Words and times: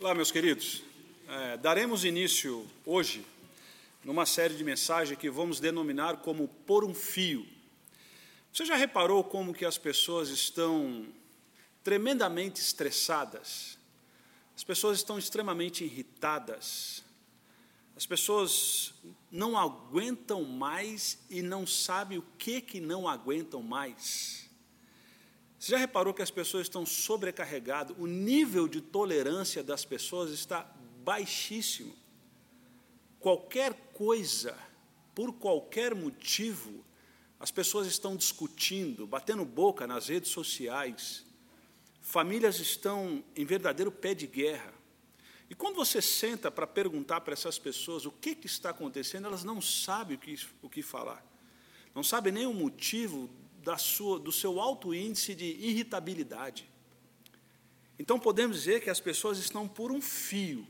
Olá, 0.00 0.14
meus 0.14 0.30
queridos. 0.30 0.80
É, 1.26 1.56
daremos 1.56 2.04
início 2.04 2.64
hoje 2.86 3.26
numa 4.04 4.24
série 4.24 4.54
de 4.54 4.62
mensagens 4.62 5.18
que 5.18 5.28
vamos 5.28 5.58
denominar 5.58 6.18
como 6.18 6.46
Por 6.46 6.84
um 6.84 6.94
Fio. 6.94 7.44
Você 8.52 8.64
já 8.64 8.76
reparou 8.76 9.24
como 9.24 9.52
que 9.52 9.64
as 9.64 9.76
pessoas 9.76 10.28
estão 10.28 11.04
tremendamente 11.82 12.60
estressadas? 12.60 13.76
As 14.54 14.62
pessoas 14.62 14.98
estão 14.98 15.18
extremamente 15.18 15.82
irritadas. 15.82 17.02
As 17.96 18.06
pessoas 18.06 18.94
não 19.32 19.58
aguentam 19.58 20.44
mais 20.44 21.18
e 21.28 21.42
não 21.42 21.66
sabem 21.66 22.18
o 22.18 22.24
que 22.38 22.60
que 22.60 22.80
não 22.80 23.08
aguentam 23.08 23.64
mais. 23.64 24.47
Você 25.58 25.72
já 25.72 25.78
reparou 25.78 26.14
que 26.14 26.22
as 26.22 26.30
pessoas 26.30 26.66
estão 26.66 26.86
sobrecarregadas? 26.86 27.96
O 27.98 28.06
nível 28.06 28.68
de 28.68 28.80
tolerância 28.80 29.62
das 29.62 29.84
pessoas 29.84 30.30
está 30.30 30.70
baixíssimo. 31.04 31.94
Qualquer 33.18 33.74
coisa, 33.92 34.56
por 35.14 35.32
qualquer 35.32 35.94
motivo, 35.94 36.84
as 37.40 37.50
pessoas 37.50 37.88
estão 37.88 38.16
discutindo, 38.16 39.06
batendo 39.06 39.44
boca 39.44 39.86
nas 39.86 40.06
redes 40.06 40.30
sociais. 40.30 41.26
Famílias 42.00 42.60
estão 42.60 43.24
em 43.34 43.44
verdadeiro 43.44 43.90
pé 43.90 44.14
de 44.14 44.28
guerra. 44.28 44.72
E 45.50 45.54
quando 45.54 45.76
você 45.76 46.00
senta 46.00 46.50
para 46.50 46.66
perguntar 46.66 47.22
para 47.22 47.32
essas 47.32 47.58
pessoas 47.58 48.06
o 48.06 48.12
que, 48.12 48.34
que 48.34 48.46
está 48.46 48.70
acontecendo, 48.70 49.26
elas 49.26 49.42
não 49.42 49.60
sabem 49.60 50.16
o 50.16 50.20
que, 50.20 50.38
o 50.62 50.68
que 50.68 50.82
falar. 50.82 51.24
Não 51.94 52.02
sabem 52.02 52.32
nem 52.32 52.46
o 52.46 52.52
motivo 52.52 53.28
da 53.62 53.76
sua, 53.76 54.18
do 54.18 54.32
seu 54.32 54.60
alto 54.60 54.94
índice 54.94 55.34
de 55.34 55.44
irritabilidade. 55.44 56.68
Então, 57.98 58.18
podemos 58.18 58.56
dizer 58.58 58.82
que 58.82 58.90
as 58.90 59.00
pessoas 59.00 59.38
estão 59.38 59.66
por 59.66 59.90
um 59.90 60.00
fio. 60.00 60.66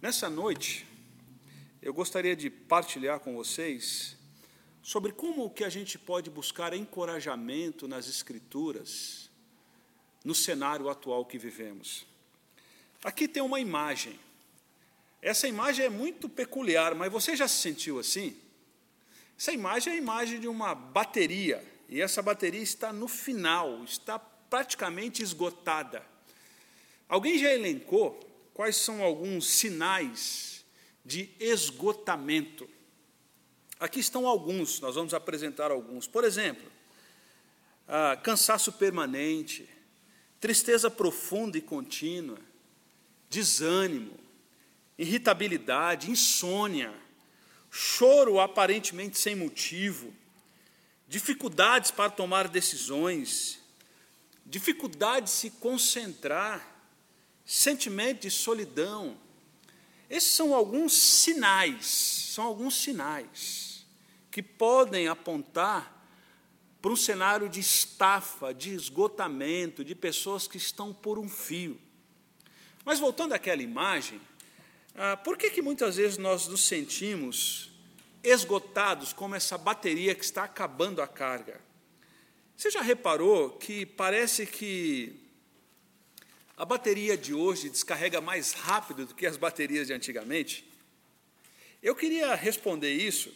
Nessa 0.00 0.28
noite, 0.28 0.84
eu 1.80 1.94
gostaria 1.94 2.34
de 2.34 2.50
partilhar 2.50 3.20
com 3.20 3.34
vocês 3.34 4.16
sobre 4.82 5.12
como 5.12 5.48
que 5.48 5.62
a 5.62 5.68
gente 5.68 5.96
pode 5.98 6.28
buscar 6.28 6.74
encorajamento 6.74 7.86
nas 7.86 8.08
Escrituras, 8.08 9.30
no 10.24 10.34
cenário 10.34 10.88
atual 10.88 11.24
que 11.24 11.38
vivemos. 11.38 12.04
Aqui 13.04 13.28
tem 13.28 13.42
uma 13.42 13.60
imagem. 13.60 14.18
Essa 15.20 15.46
imagem 15.46 15.86
é 15.86 15.88
muito 15.88 16.28
peculiar, 16.28 16.94
mas 16.96 17.12
você 17.12 17.36
já 17.36 17.46
se 17.46 17.58
sentiu 17.58 18.00
assim? 18.00 18.36
Essa 19.38 19.52
imagem 19.52 19.92
é 19.92 19.96
a 19.96 19.98
imagem 19.98 20.40
de 20.40 20.48
uma 20.48 20.74
bateria, 20.74 21.64
e 21.88 22.00
essa 22.00 22.22
bateria 22.22 22.62
está 22.62 22.92
no 22.92 23.08
final, 23.08 23.82
está 23.84 24.18
praticamente 24.18 25.22
esgotada. 25.22 26.04
Alguém 27.08 27.38
já 27.38 27.52
elencou 27.52 28.18
quais 28.54 28.76
são 28.76 29.02
alguns 29.02 29.46
sinais 29.46 30.64
de 31.04 31.30
esgotamento? 31.38 32.68
Aqui 33.78 34.00
estão 34.00 34.26
alguns, 34.26 34.80
nós 34.80 34.94
vamos 34.94 35.12
apresentar 35.12 35.70
alguns. 35.70 36.06
Por 36.06 36.24
exemplo, 36.24 36.70
ah, 37.88 38.16
cansaço 38.16 38.72
permanente, 38.72 39.68
tristeza 40.40 40.90
profunda 40.90 41.58
e 41.58 41.60
contínua, 41.60 42.38
desânimo, 43.28 44.18
irritabilidade, 44.96 46.10
insônia, 46.10 46.94
choro 47.74 48.38
aparentemente 48.38 49.18
sem 49.18 49.34
motivo, 49.34 50.12
dificuldades 51.08 51.90
para 51.90 52.10
tomar 52.10 52.46
decisões, 52.46 53.60
dificuldade 54.44 55.24
de 55.24 55.30
se 55.30 55.50
concentrar, 55.52 56.68
sentimento 57.46 58.20
de 58.20 58.30
solidão. 58.30 59.16
Esses 60.10 60.32
são 60.32 60.54
alguns 60.54 60.92
sinais, 60.92 61.86
são 61.86 62.44
alguns 62.44 62.76
sinais 62.76 63.86
que 64.30 64.42
podem 64.42 65.08
apontar 65.08 66.06
para 66.82 66.92
um 66.92 66.96
cenário 66.96 67.48
de 67.48 67.60
estafa, 67.60 68.52
de 68.52 68.74
esgotamento, 68.74 69.82
de 69.82 69.94
pessoas 69.94 70.46
que 70.46 70.58
estão 70.58 70.92
por 70.92 71.18
um 71.18 71.28
fio. 71.28 71.80
Mas 72.84 72.98
voltando 72.98 73.32
àquela 73.32 73.62
imagem, 73.62 74.20
ah, 74.94 75.16
por 75.16 75.38
que, 75.38 75.48
que 75.48 75.62
muitas 75.62 75.96
vezes 75.96 76.18
nós 76.18 76.46
nos 76.46 76.64
sentimos 76.66 77.71
esgotados 78.22 79.12
como 79.12 79.34
essa 79.34 79.58
bateria 79.58 80.14
que 80.14 80.24
está 80.24 80.44
acabando 80.44 81.02
a 81.02 81.08
carga? 81.08 81.60
Você 82.56 82.70
já 82.70 82.80
reparou 82.80 83.50
que 83.50 83.84
parece 83.84 84.46
que 84.46 85.20
a 86.56 86.64
bateria 86.64 87.16
de 87.16 87.34
hoje 87.34 87.68
descarrega 87.68 88.20
mais 88.20 88.52
rápido 88.52 89.06
do 89.06 89.14
que 89.14 89.26
as 89.26 89.36
baterias 89.36 89.88
de 89.88 89.92
antigamente? 89.92 90.70
Eu 91.82 91.96
queria 91.96 92.34
responder 92.34 92.92
isso 92.92 93.34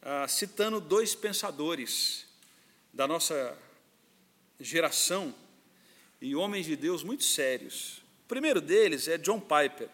ah, 0.00 0.28
citando 0.28 0.80
dois 0.80 1.14
pensadores 1.14 2.26
da 2.92 3.08
nossa 3.08 3.58
geração 4.60 5.34
e 6.20 6.36
homens 6.36 6.66
de 6.66 6.76
Deus 6.76 7.02
muito 7.02 7.24
sérios. 7.24 7.98
O 8.24 8.28
primeiro 8.28 8.60
deles 8.60 9.08
é 9.08 9.18
John 9.18 9.40
Piper. 9.40 9.88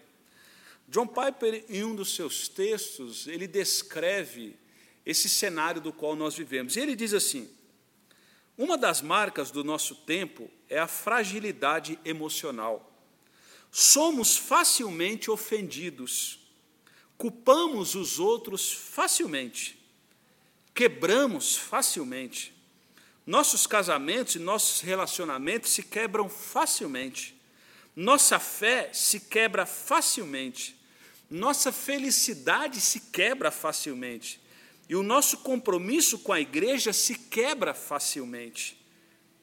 John 0.91 1.07
Piper, 1.07 1.65
em 1.69 1.85
um 1.85 1.95
dos 1.95 2.17
seus 2.17 2.49
textos, 2.49 3.29
ele 3.29 3.47
descreve 3.47 4.57
esse 5.07 5.29
cenário 5.29 5.81
do 5.81 5.93
qual 5.93 6.17
nós 6.17 6.35
vivemos. 6.35 6.75
E 6.75 6.81
ele 6.81 6.97
diz 6.97 7.15
assim: 7.15 7.49
uma 8.59 8.77
das 8.77 9.01
marcas 9.01 9.53
do 9.53 9.63
nosso 9.63 9.95
tempo 9.95 10.51
é 10.69 10.81
a 10.81 10.89
fragilidade 10.89 11.97
emocional. 12.05 12.93
Somos 13.71 14.37
facilmente 14.37 15.31
ofendidos, 15.31 16.41
culpamos 17.17 17.95
os 17.95 18.19
outros 18.19 18.73
facilmente, 18.73 19.81
quebramos 20.75 21.57
facilmente. 21.57 22.53
Nossos 23.25 23.65
casamentos 23.65 24.35
e 24.35 24.41
nossos 24.41 24.81
relacionamentos 24.81 25.71
se 25.71 25.85
quebram 25.85 26.29
facilmente. 26.29 27.41
Nossa 27.95 28.41
fé 28.41 28.93
se 28.93 29.21
quebra 29.21 29.65
facilmente 29.65 30.80
nossa 31.31 31.71
felicidade 31.71 32.81
se 32.81 32.99
quebra 33.13 33.53
facilmente. 33.53 34.41
E 34.89 34.97
o 34.97 35.03
nosso 35.05 35.39
compromisso 35.39 36.19
com 36.19 36.33
a 36.33 36.41
igreja 36.41 36.93
se 36.93 37.15
quebra 37.15 37.73
facilmente. 37.73 38.77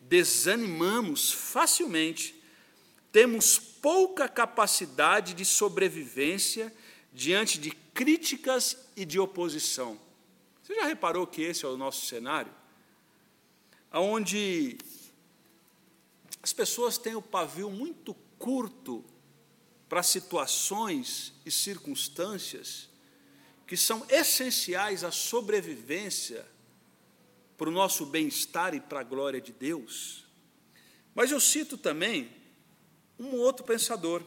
Desanimamos 0.01 1.31
facilmente. 1.31 2.35
Temos 3.13 3.57
pouca 3.57 4.27
capacidade 4.27 5.33
de 5.33 5.45
sobrevivência 5.45 6.73
diante 7.13 7.57
de 7.57 7.71
críticas 7.71 8.77
e 8.93 9.05
de 9.05 9.17
oposição. 9.17 9.97
Você 10.61 10.75
já 10.75 10.85
reparou 10.85 11.25
que 11.25 11.41
esse 11.41 11.63
é 11.63 11.67
o 11.69 11.77
nosso 11.77 12.05
cenário? 12.05 12.51
Onde 13.93 14.77
as 16.43 16.51
pessoas 16.51 16.97
têm 16.97 17.15
o 17.15 17.21
pavio 17.21 17.71
muito 17.71 18.13
curto 18.37 19.05
para 19.89 20.03
situações 20.03 21.33
e 21.45 21.51
circunstâncias 21.51 22.89
que 23.65 23.75
são 23.75 24.05
essenciais 24.09 25.03
à 25.03 25.11
sobrevivência 25.11 26.45
para 27.57 27.69
o 27.69 27.71
nosso 27.71 28.05
bem-estar 28.05 28.73
e 28.73 28.79
para 28.79 29.01
a 29.01 29.03
glória 29.03 29.41
de 29.41 29.51
Deus. 29.51 30.25
Mas 31.13 31.31
eu 31.31 31.39
cito 31.39 31.77
também 31.77 32.31
um 33.17 33.35
outro 33.35 33.65
pensador. 33.65 34.23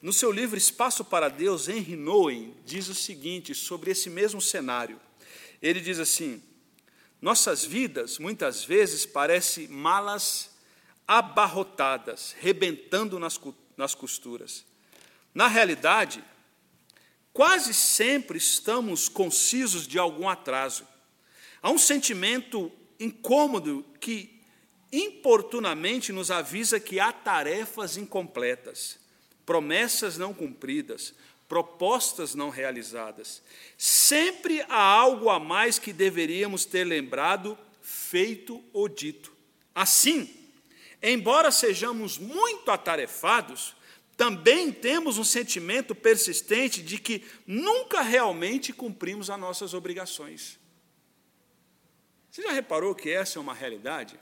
No 0.00 0.12
seu 0.12 0.30
livro 0.30 0.56
Espaço 0.56 1.04
para 1.04 1.28
Deus, 1.28 1.68
Henry 1.68 1.96
Nouwen 1.96 2.54
diz 2.64 2.88
o 2.88 2.94
seguinte 2.94 3.54
sobre 3.54 3.90
esse 3.90 4.08
mesmo 4.08 4.40
cenário. 4.40 5.00
Ele 5.60 5.80
diz 5.80 5.98
assim: 5.98 6.42
Nossas 7.20 7.64
vidas 7.64 8.18
muitas 8.18 8.64
vezes 8.64 9.04
parecem 9.04 9.66
malas 9.66 10.54
abarrotadas, 11.08 12.36
rebentando 12.38 13.18
nas 13.18 13.36
culturas 13.36 13.65
nas 13.76 13.94
costuras. 13.94 14.64
Na 15.34 15.48
realidade, 15.48 16.24
quase 17.32 17.74
sempre 17.74 18.38
estamos 18.38 19.08
concisos 19.08 19.86
de 19.86 19.98
algum 19.98 20.28
atraso. 20.28 20.86
Há 21.62 21.70
um 21.70 21.78
sentimento 21.78 22.72
incômodo 22.98 23.84
que 24.00 24.40
importunamente 24.90 26.12
nos 26.12 26.30
avisa 26.30 26.80
que 26.80 26.98
há 26.98 27.12
tarefas 27.12 27.96
incompletas, 27.96 28.98
promessas 29.44 30.16
não 30.16 30.32
cumpridas, 30.32 31.14
propostas 31.48 32.34
não 32.34 32.50
realizadas. 32.50 33.42
Sempre 33.76 34.62
há 34.68 34.80
algo 34.80 35.28
a 35.28 35.38
mais 35.38 35.78
que 35.78 35.92
deveríamos 35.92 36.64
ter 36.64 36.84
lembrado, 36.84 37.58
feito 37.82 38.62
ou 38.72 38.88
dito. 38.88 39.32
Assim, 39.74 40.35
embora 41.02 41.50
sejamos 41.50 42.18
muito 42.18 42.70
atarefados, 42.70 43.74
também 44.16 44.72
temos 44.72 45.18
um 45.18 45.24
sentimento 45.24 45.94
persistente 45.94 46.82
de 46.82 46.98
que 46.98 47.24
nunca 47.46 48.00
realmente 48.00 48.72
cumprimos 48.72 49.28
as 49.28 49.38
nossas 49.38 49.74
obrigações. 49.74 50.58
Você 52.30 52.42
já 52.42 52.52
reparou 52.52 52.94
que 52.94 53.10
essa 53.10 53.38
é 53.38 53.40
uma 53.40 53.54
realidade? 53.54 54.18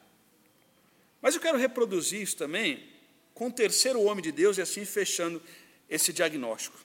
Mas 1.22 1.34
eu 1.34 1.40
quero 1.40 1.58
reproduzir 1.58 2.20
isso 2.20 2.36
também 2.36 2.88
com 3.32 3.48
o 3.48 3.52
terceiro 3.52 4.00
homem 4.02 4.22
de 4.22 4.30
Deus 4.30 4.58
e 4.58 4.62
assim 4.62 4.84
fechando 4.84 5.42
esse 5.88 6.12
diagnóstico. 6.12 6.78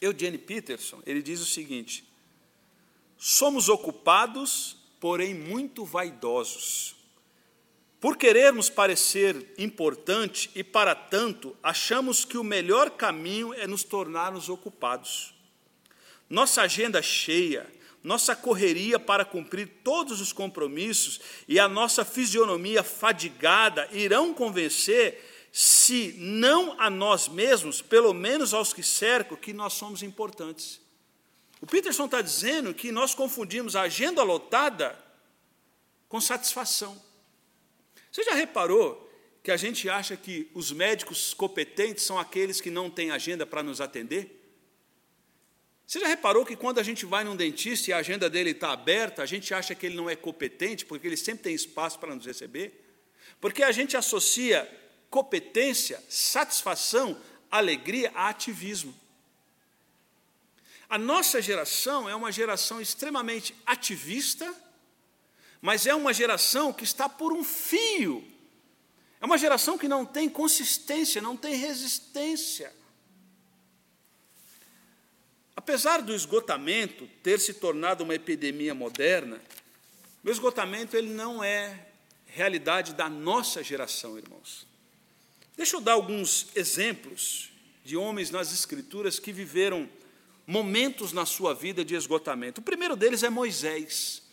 Eugene 0.00 0.38
Peterson, 0.38 1.02
ele 1.06 1.22
diz 1.22 1.40
o 1.40 1.46
seguinte: 1.46 2.04
Somos 3.16 3.68
ocupados, 3.68 4.76
porém 5.00 5.34
muito 5.34 5.84
vaidosos. 5.84 6.93
Por 8.04 8.18
querermos 8.18 8.68
parecer 8.68 9.54
importante 9.56 10.50
e 10.54 10.62
para 10.62 10.94
tanto, 10.94 11.56
achamos 11.62 12.22
que 12.22 12.36
o 12.36 12.44
melhor 12.44 12.90
caminho 12.90 13.54
é 13.54 13.66
nos 13.66 13.82
tornarmos 13.82 14.50
ocupados. 14.50 15.32
Nossa 16.28 16.60
agenda 16.60 17.00
cheia, 17.00 17.66
nossa 18.02 18.36
correria 18.36 18.98
para 18.98 19.24
cumprir 19.24 19.80
todos 19.82 20.20
os 20.20 20.34
compromissos 20.34 21.18
e 21.48 21.58
a 21.58 21.66
nossa 21.66 22.04
fisionomia 22.04 22.82
fadigada 22.82 23.88
irão 23.90 24.34
convencer 24.34 25.48
se 25.50 26.14
não 26.18 26.78
a 26.78 26.90
nós 26.90 27.26
mesmos, 27.26 27.80
pelo 27.80 28.12
menos 28.12 28.52
aos 28.52 28.74
que 28.74 28.82
cercam, 28.82 29.34
que 29.34 29.54
nós 29.54 29.72
somos 29.72 30.02
importantes. 30.02 30.78
O 31.58 31.66
Peterson 31.66 32.04
está 32.04 32.20
dizendo 32.20 32.74
que 32.74 32.92
nós 32.92 33.14
confundimos 33.14 33.74
a 33.74 33.80
agenda 33.80 34.22
lotada 34.22 34.94
com 36.06 36.20
satisfação. 36.20 37.02
Você 38.14 38.22
já 38.22 38.34
reparou 38.34 39.10
que 39.42 39.50
a 39.50 39.56
gente 39.56 39.88
acha 39.88 40.16
que 40.16 40.48
os 40.54 40.70
médicos 40.70 41.34
competentes 41.34 42.04
são 42.04 42.16
aqueles 42.16 42.60
que 42.60 42.70
não 42.70 42.88
têm 42.88 43.10
agenda 43.10 43.44
para 43.44 43.60
nos 43.60 43.80
atender? 43.80 44.40
Você 45.84 45.98
já 45.98 46.06
reparou 46.06 46.46
que 46.46 46.54
quando 46.54 46.78
a 46.78 46.84
gente 46.84 47.04
vai 47.04 47.24
num 47.24 47.34
dentista 47.34 47.90
e 47.90 47.92
a 47.92 47.96
agenda 47.96 48.30
dele 48.30 48.50
está 48.50 48.70
aberta, 48.70 49.20
a 49.20 49.26
gente 49.26 49.52
acha 49.52 49.74
que 49.74 49.86
ele 49.86 49.96
não 49.96 50.08
é 50.08 50.14
competente, 50.14 50.86
porque 50.86 51.08
ele 51.08 51.16
sempre 51.16 51.42
tem 51.42 51.56
espaço 51.56 51.98
para 51.98 52.14
nos 52.14 52.24
receber? 52.24 52.84
Porque 53.40 53.64
a 53.64 53.72
gente 53.72 53.96
associa 53.96 54.64
competência, 55.10 56.00
satisfação, 56.08 57.20
alegria 57.50 58.12
a 58.14 58.28
ativismo. 58.28 58.94
A 60.88 60.96
nossa 60.96 61.42
geração 61.42 62.08
é 62.08 62.14
uma 62.14 62.30
geração 62.30 62.80
extremamente 62.80 63.56
ativista, 63.66 64.54
mas 65.64 65.86
é 65.86 65.94
uma 65.94 66.12
geração 66.12 66.74
que 66.74 66.84
está 66.84 67.08
por 67.08 67.32
um 67.32 67.42
fio. 67.42 68.22
É 69.18 69.24
uma 69.24 69.38
geração 69.38 69.78
que 69.78 69.88
não 69.88 70.04
tem 70.04 70.28
consistência, 70.28 71.22
não 71.22 71.38
tem 71.38 71.54
resistência. 71.54 72.70
Apesar 75.56 76.02
do 76.02 76.14
esgotamento 76.14 77.08
ter 77.22 77.40
se 77.40 77.54
tornado 77.54 78.04
uma 78.04 78.14
epidemia 78.14 78.74
moderna, 78.74 79.40
o 80.22 80.28
esgotamento 80.28 80.98
ele 80.98 81.08
não 81.08 81.42
é 81.42 81.86
realidade 82.26 82.92
da 82.92 83.08
nossa 83.08 83.62
geração, 83.62 84.18
irmãos. 84.18 84.66
Deixa 85.56 85.76
eu 85.76 85.80
dar 85.80 85.92
alguns 85.92 86.48
exemplos 86.54 87.50
de 87.82 87.96
homens 87.96 88.30
nas 88.30 88.52
Escrituras 88.52 89.18
que 89.18 89.32
viveram 89.32 89.88
momentos 90.46 91.14
na 91.14 91.24
sua 91.24 91.54
vida 91.54 91.82
de 91.82 91.94
esgotamento. 91.94 92.60
O 92.60 92.64
primeiro 92.64 92.94
deles 92.94 93.22
é 93.22 93.30
Moisés. 93.30 94.23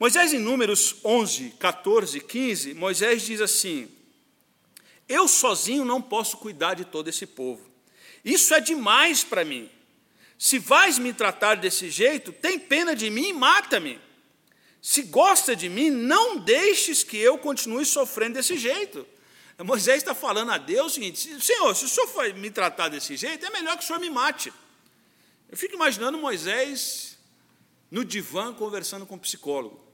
Moisés, 0.00 0.32
em 0.32 0.38
Números 0.38 0.96
11, 1.04 1.50
14, 1.58 2.20
15, 2.20 2.72
Moisés 2.72 3.20
diz 3.20 3.38
assim: 3.38 3.86
Eu 5.06 5.28
sozinho 5.28 5.84
não 5.84 6.00
posso 6.00 6.38
cuidar 6.38 6.72
de 6.72 6.86
todo 6.86 7.08
esse 7.08 7.26
povo. 7.26 7.70
Isso 8.24 8.54
é 8.54 8.60
demais 8.60 9.22
para 9.22 9.44
mim. 9.44 9.68
Se 10.38 10.58
vais 10.58 10.98
me 10.98 11.12
tratar 11.12 11.56
desse 11.56 11.90
jeito, 11.90 12.32
tem 12.32 12.58
pena 12.58 12.96
de 12.96 13.10
mim 13.10 13.28
e 13.28 13.32
mata-me. 13.34 14.00
Se 14.80 15.02
gosta 15.02 15.54
de 15.54 15.68
mim, 15.68 15.90
não 15.90 16.38
deixes 16.38 17.04
que 17.04 17.18
eu 17.18 17.36
continue 17.36 17.84
sofrendo 17.84 18.36
desse 18.36 18.56
jeito. 18.56 19.06
Moisés 19.58 19.98
está 19.98 20.14
falando 20.14 20.50
a 20.50 20.56
Deus 20.56 20.92
o 20.92 20.94
seguinte: 20.94 21.44
Senhor, 21.44 21.76
se 21.76 21.84
o 21.84 21.88
senhor 21.88 22.34
me 22.36 22.50
tratar 22.50 22.88
desse 22.88 23.18
jeito, 23.18 23.44
é 23.44 23.50
melhor 23.50 23.76
que 23.76 23.84
o 23.84 23.86
senhor 23.86 23.98
me 24.00 24.08
mate. 24.08 24.50
Eu 25.50 25.58
fico 25.58 25.74
imaginando 25.74 26.16
Moisés 26.16 27.18
no 27.90 28.02
divã 28.02 28.54
conversando 28.54 29.04
com 29.04 29.16
o 29.16 29.20
psicólogo. 29.20 29.89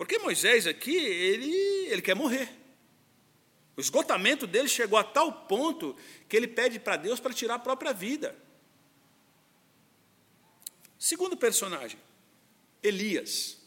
Porque 0.00 0.18
Moisés 0.18 0.66
aqui, 0.66 0.96
ele, 0.96 1.54
ele 1.88 2.00
quer 2.00 2.16
morrer. 2.16 2.48
O 3.76 3.82
esgotamento 3.82 4.46
dele 4.46 4.66
chegou 4.66 4.98
a 4.98 5.04
tal 5.04 5.30
ponto 5.44 5.94
que 6.26 6.34
ele 6.34 6.48
pede 6.48 6.80
para 6.80 6.96
Deus 6.96 7.20
para 7.20 7.34
tirar 7.34 7.56
a 7.56 7.58
própria 7.58 7.92
vida. 7.92 8.34
Segundo 10.98 11.36
personagem, 11.36 12.00
Elias. 12.82 13.58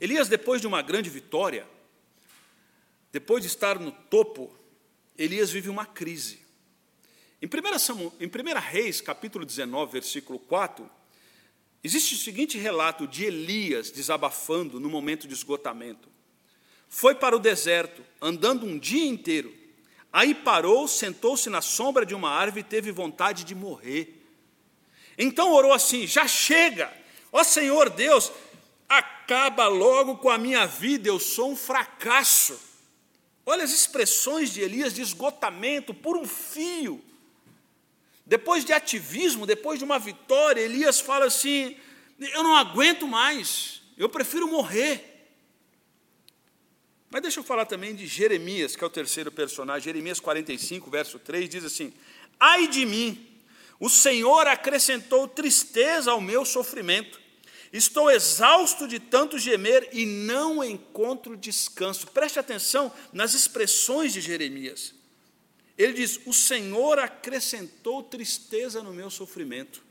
Elias, 0.00 0.28
depois 0.28 0.60
de 0.60 0.68
uma 0.68 0.80
grande 0.80 1.10
vitória, 1.10 1.68
depois 3.10 3.42
de 3.42 3.48
estar 3.48 3.80
no 3.80 3.90
topo, 3.90 4.56
Elias 5.18 5.50
vive 5.50 5.68
uma 5.68 5.86
crise. 5.86 6.38
Em 7.42 7.48
1, 7.48 7.78
Samuel, 7.80 8.14
em 8.20 8.28
1 8.28 8.60
Reis, 8.60 9.00
capítulo 9.00 9.44
19, 9.44 9.90
versículo 9.90 10.38
4, 10.38 10.88
existe 11.82 12.14
o 12.14 12.18
seguinte 12.18 12.58
relato 12.58 13.06
de 13.06 13.24
Elias 13.24 13.90
desabafando 13.90 14.78
no 14.78 14.88
momento 14.88 15.26
de 15.26 15.34
esgotamento. 15.34 16.08
Foi 16.88 17.14
para 17.14 17.36
o 17.36 17.38
deserto, 17.38 18.04
andando 18.20 18.66
um 18.66 18.78
dia 18.78 19.06
inteiro. 19.06 19.54
Aí 20.12 20.34
parou, 20.34 20.88
sentou-se 20.88 21.48
na 21.48 21.60
sombra 21.60 22.04
de 22.04 22.14
uma 22.14 22.30
árvore 22.30 22.60
e 22.60 22.64
teve 22.64 22.90
vontade 22.90 23.44
de 23.44 23.54
morrer. 23.54 24.20
Então 25.16 25.52
orou 25.52 25.72
assim: 25.72 26.06
Já 26.06 26.26
chega, 26.26 26.92
ó 27.32 27.44
Senhor 27.44 27.90
Deus, 27.90 28.32
acaba 28.88 29.68
logo 29.68 30.16
com 30.16 30.28
a 30.28 30.36
minha 30.36 30.66
vida, 30.66 31.08
eu 31.08 31.20
sou 31.20 31.52
um 31.52 31.56
fracasso. 31.56 32.58
Olha 33.46 33.62
as 33.62 33.70
expressões 33.70 34.52
de 34.52 34.60
Elias 34.60 34.92
de 34.92 35.02
esgotamento 35.02 35.94
por 35.94 36.16
um 36.16 36.26
fio. 36.26 37.02
Depois 38.30 38.64
de 38.64 38.72
ativismo, 38.72 39.44
depois 39.44 39.80
de 39.80 39.84
uma 39.84 39.98
vitória, 39.98 40.60
Elias 40.60 41.00
fala 41.00 41.26
assim: 41.26 41.76
Eu 42.32 42.44
não 42.44 42.54
aguento 42.54 43.08
mais, 43.08 43.82
eu 43.98 44.08
prefiro 44.08 44.46
morrer. 44.46 45.26
Mas 47.10 47.22
deixa 47.22 47.40
eu 47.40 47.44
falar 47.44 47.66
também 47.66 47.92
de 47.92 48.06
Jeremias, 48.06 48.76
que 48.76 48.84
é 48.84 48.86
o 48.86 48.90
terceiro 48.90 49.32
personagem. 49.32 49.82
Jeremias 49.82 50.20
45, 50.20 50.88
verso 50.88 51.18
3 51.18 51.48
diz 51.48 51.64
assim: 51.64 51.92
Ai 52.38 52.68
de 52.68 52.86
mim, 52.86 53.26
o 53.80 53.90
Senhor 53.90 54.46
acrescentou 54.46 55.26
tristeza 55.26 56.12
ao 56.12 56.20
meu 56.20 56.44
sofrimento. 56.44 57.20
Estou 57.72 58.08
exausto 58.08 58.86
de 58.86 59.00
tanto 59.00 59.40
gemer 59.40 59.88
e 59.92 60.06
não 60.06 60.62
encontro 60.62 61.36
descanso. 61.36 62.06
Preste 62.06 62.38
atenção 62.38 62.92
nas 63.12 63.34
expressões 63.34 64.12
de 64.12 64.20
Jeremias. 64.20 64.99
Ele 65.80 65.94
diz: 65.94 66.20
O 66.26 66.32
Senhor 66.34 66.98
acrescentou 66.98 68.02
tristeza 68.02 68.82
no 68.82 68.92
meu 68.92 69.10
sofrimento. 69.10 69.82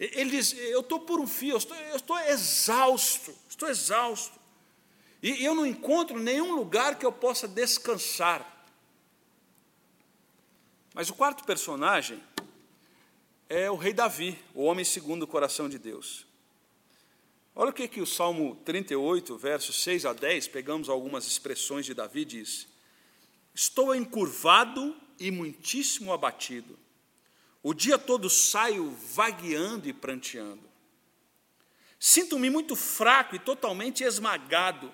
Ele 0.00 0.30
diz: 0.30 0.52
Eu 0.52 0.80
estou 0.80 0.98
por 0.98 1.20
um 1.20 1.28
fio, 1.28 1.52
eu 1.52 1.58
estou, 1.58 1.76
eu 1.76 1.96
estou 1.96 2.18
exausto, 2.18 3.32
estou 3.48 3.68
exausto. 3.68 4.36
E 5.22 5.44
eu 5.44 5.54
não 5.54 5.64
encontro 5.64 6.18
nenhum 6.18 6.56
lugar 6.56 6.98
que 6.98 7.06
eu 7.06 7.12
possa 7.12 7.46
descansar. 7.46 8.50
Mas 10.92 11.08
o 11.08 11.14
quarto 11.14 11.44
personagem 11.44 12.20
é 13.48 13.70
o 13.70 13.76
rei 13.76 13.92
Davi, 13.92 14.36
o 14.52 14.64
homem 14.64 14.84
segundo 14.84 15.22
o 15.22 15.28
coração 15.28 15.68
de 15.68 15.78
Deus. 15.78 16.26
Olha 17.54 17.70
o 17.70 17.72
que, 17.72 17.86
que 17.86 18.00
o 18.00 18.06
Salmo 18.06 18.56
38, 18.64 19.38
versos 19.38 19.84
6 19.84 20.04
a 20.04 20.12
10, 20.12 20.48
pegamos 20.48 20.88
algumas 20.88 21.28
expressões 21.28 21.86
de 21.86 21.94
Davi, 21.94 22.24
diz: 22.24 22.73
Estou 23.54 23.94
encurvado 23.94 24.96
e 25.18 25.30
muitíssimo 25.30 26.12
abatido. 26.12 26.76
O 27.62 27.72
dia 27.72 27.96
todo 27.96 28.28
saio 28.28 28.90
vagueando 28.90 29.88
e 29.88 29.92
pranteando. 29.92 30.68
Sinto-me 31.98 32.50
muito 32.50 32.76
fraco 32.76 33.36
e 33.36 33.38
totalmente 33.38 34.04
esmagado. 34.04 34.92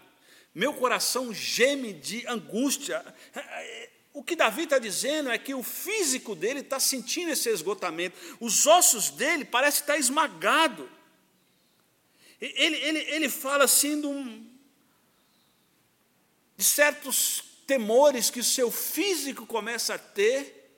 Meu 0.55 0.75
coração 0.75 1.33
geme 1.33 1.93
de 1.93 2.25
angústia. 2.27 3.03
O 4.13 4.23
que 4.23 4.37
Davi 4.37 4.65
está 4.65 4.79
dizendo 4.79 5.31
é 5.31 5.39
que 5.39 5.55
o 5.55 5.63
físico 5.63 6.35
dele 6.35 6.61
está 6.61 6.79
sentindo 6.79 7.33
esse 7.33 7.49
esgotamento. 7.49 8.17
Os 8.39 8.67
ossos 8.67 9.11
dele 9.11 9.45
parecem 9.45 9.81
estar 9.81 9.97
esmagados. 9.97 10.89
Ele, 12.41 12.77
ele, 12.77 12.99
ele 12.99 13.29
fala 13.29 13.65
assim 13.65 14.01
de, 14.01 14.07
um, 14.07 14.47
de 16.57 16.65
certos 16.65 17.50
temores 17.71 18.31
que 18.31 18.41
o 18.41 18.45
seu 18.45 18.69
físico 18.69 19.47
começa 19.47 19.95
a 19.95 19.99
ter 19.99 20.75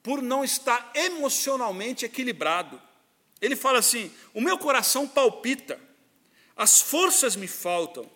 por 0.00 0.22
não 0.22 0.44
estar 0.44 0.92
emocionalmente 0.94 2.04
equilibrado. 2.04 2.80
Ele 3.40 3.56
fala 3.56 3.80
assim: 3.80 4.12
o 4.32 4.40
meu 4.40 4.56
coração 4.56 5.08
palpita, 5.08 5.80
as 6.54 6.80
forças 6.80 7.34
me 7.34 7.48
faltam, 7.48 8.08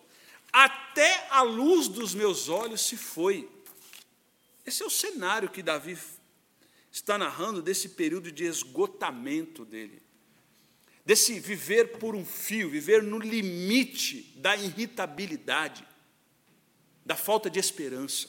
até 0.49 1.27
a 1.29 1.41
luz 1.41 1.89
dos 1.89 2.15
meus 2.15 2.47
olhos 2.47 2.87
se 2.87 2.95
foi. 2.95 3.49
Esse 4.65 4.81
é 4.81 4.85
o 4.85 4.89
cenário 4.89 5.49
que 5.49 5.61
Davi 5.61 5.97
está 6.89 7.17
narrando 7.17 7.61
desse 7.61 7.89
período 7.89 8.31
de 8.31 8.45
esgotamento 8.45 9.65
dele 9.65 10.01
desse 11.03 11.39
viver 11.39 11.97
por 11.97 12.15
um 12.15 12.23
fio, 12.23 12.69
viver 12.69 13.01
no 13.01 13.17
limite 13.17 14.31
da 14.35 14.55
irritabilidade. 14.55 15.83
Da 17.05 17.15
falta 17.15 17.49
de 17.49 17.59
esperança. 17.59 18.27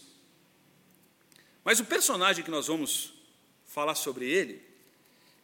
Mas 1.65 1.81
o 1.81 1.85
personagem 1.85 2.45
que 2.45 2.51
nós 2.51 2.67
vamos 2.67 3.13
falar 3.65 3.95
sobre 3.95 4.29
ele, 4.29 4.63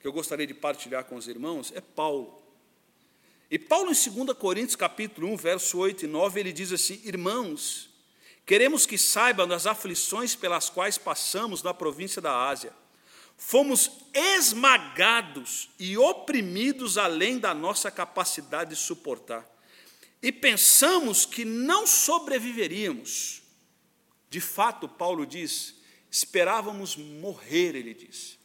que 0.00 0.06
eu 0.06 0.12
gostaria 0.12 0.46
de 0.46 0.54
partilhar 0.54 1.04
com 1.04 1.16
os 1.16 1.28
irmãos, 1.28 1.72
é 1.74 1.80
Paulo. 1.80 2.42
E 3.50 3.58
Paulo, 3.58 3.90
em 3.90 4.24
2 4.24 4.36
Coríntios, 4.36 4.76
capítulo 4.76 5.28
1, 5.32 5.36
verso 5.36 5.78
8 5.78 6.04
e 6.04 6.08
9, 6.08 6.40
ele 6.40 6.52
diz 6.52 6.72
assim: 6.72 7.00
Irmãos, 7.04 7.88
queremos 8.44 8.84
que 8.84 8.98
saibam 8.98 9.48
das 9.48 9.66
aflições 9.66 10.34
pelas 10.34 10.68
quais 10.68 10.98
passamos 10.98 11.62
na 11.62 11.72
província 11.72 12.20
da 12.20 12.48
Ásia. 12.48 12.72
Fomos 13.36 13.90
esmagados 14.12 15.70
e 15.78 15.96
oprimidos 15.96 16.98
além 16.98 17.38
da 17.38 17.54
nossa 17.54 17.90
capacidade 17.90 18.70
de 18.70 18.76
suportar. 18.76 19.48
E 20.22 20.32
pensamos 20.32 21.24
que 21.24 21.44
não 21.44 21.86
sobreviveríamos. 21.86 23.42
De 24.28 24.40
fato, 24.40 24.88
Paulo 24.88 25.24
diz, 25.24 25.76
esperávamos 26.10 26.96
morrer, 26.96 27.76
ele 27.76 27.94
diz. 27.94 28.38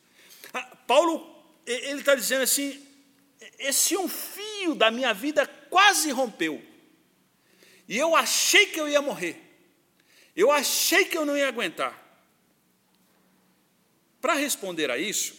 Ah, 0.53 0.75
Paulo, 0.87 1.43
ele 1.65 1.99
está 1.99 2.15
dizendo 2.15 2.43
assim: 2.43 2.85
esse 3.57 3.97
um 3.97 4.07
fio 4.07 4.75
da 4.75 4.91
minha 4.91 5.13
vida 5.13 5.47
quase 5.69 6.11
rompeu. 6.11 6.63
E 7.87 7.97
eu 7.97 8.15
achei 8.15 8.67
que 8.67 8.79
eu 8.79 8.87
ia 8.87 9.01
morrer. 9.01 9.41
Eu 10.35 10.51
achei 10.51 11.05
que 11.05 11.17
eu 11.17 11.25
não 11.25 11.35
ia 11.35 11.47
aguentar. 11.47 11.99
Para 14.21 14.35
responder 14.35 14.89
a 14.89 14.97
isso, 14.97 15.35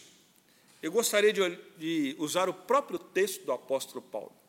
eu 0.81 0.91
gostaria 0.91 1.33
de, 1.33 1.57
de 1.77 2.15
usar 2.19 2.47
o 2.47 2.53
próprio 2.53 2.99
texto 2.99 3.43
do 3.45 3.51
apóstolo 3.51 4.01
Paulo 4.01 4.44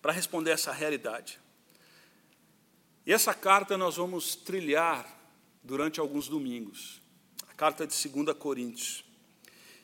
para 0.00 0.12
responder 0.12 0.50
essa 0.50 0.72
realidade. 0.72 1.38
E 3.06 3.12
essa 3.12 3.32
carta 3.32 3.76
nós 3.76 3.96
vamos 3.96 4.34
trilhar 4.34 5.06
durante 5.62 5.98
alguns 5.98 6.28
domingos, 6.28 7.00
a 7.48 7.54
carta 7.54 7.86
de 7.86 8.08
2 8.08 8.36
Coríntios. 8.36 9.04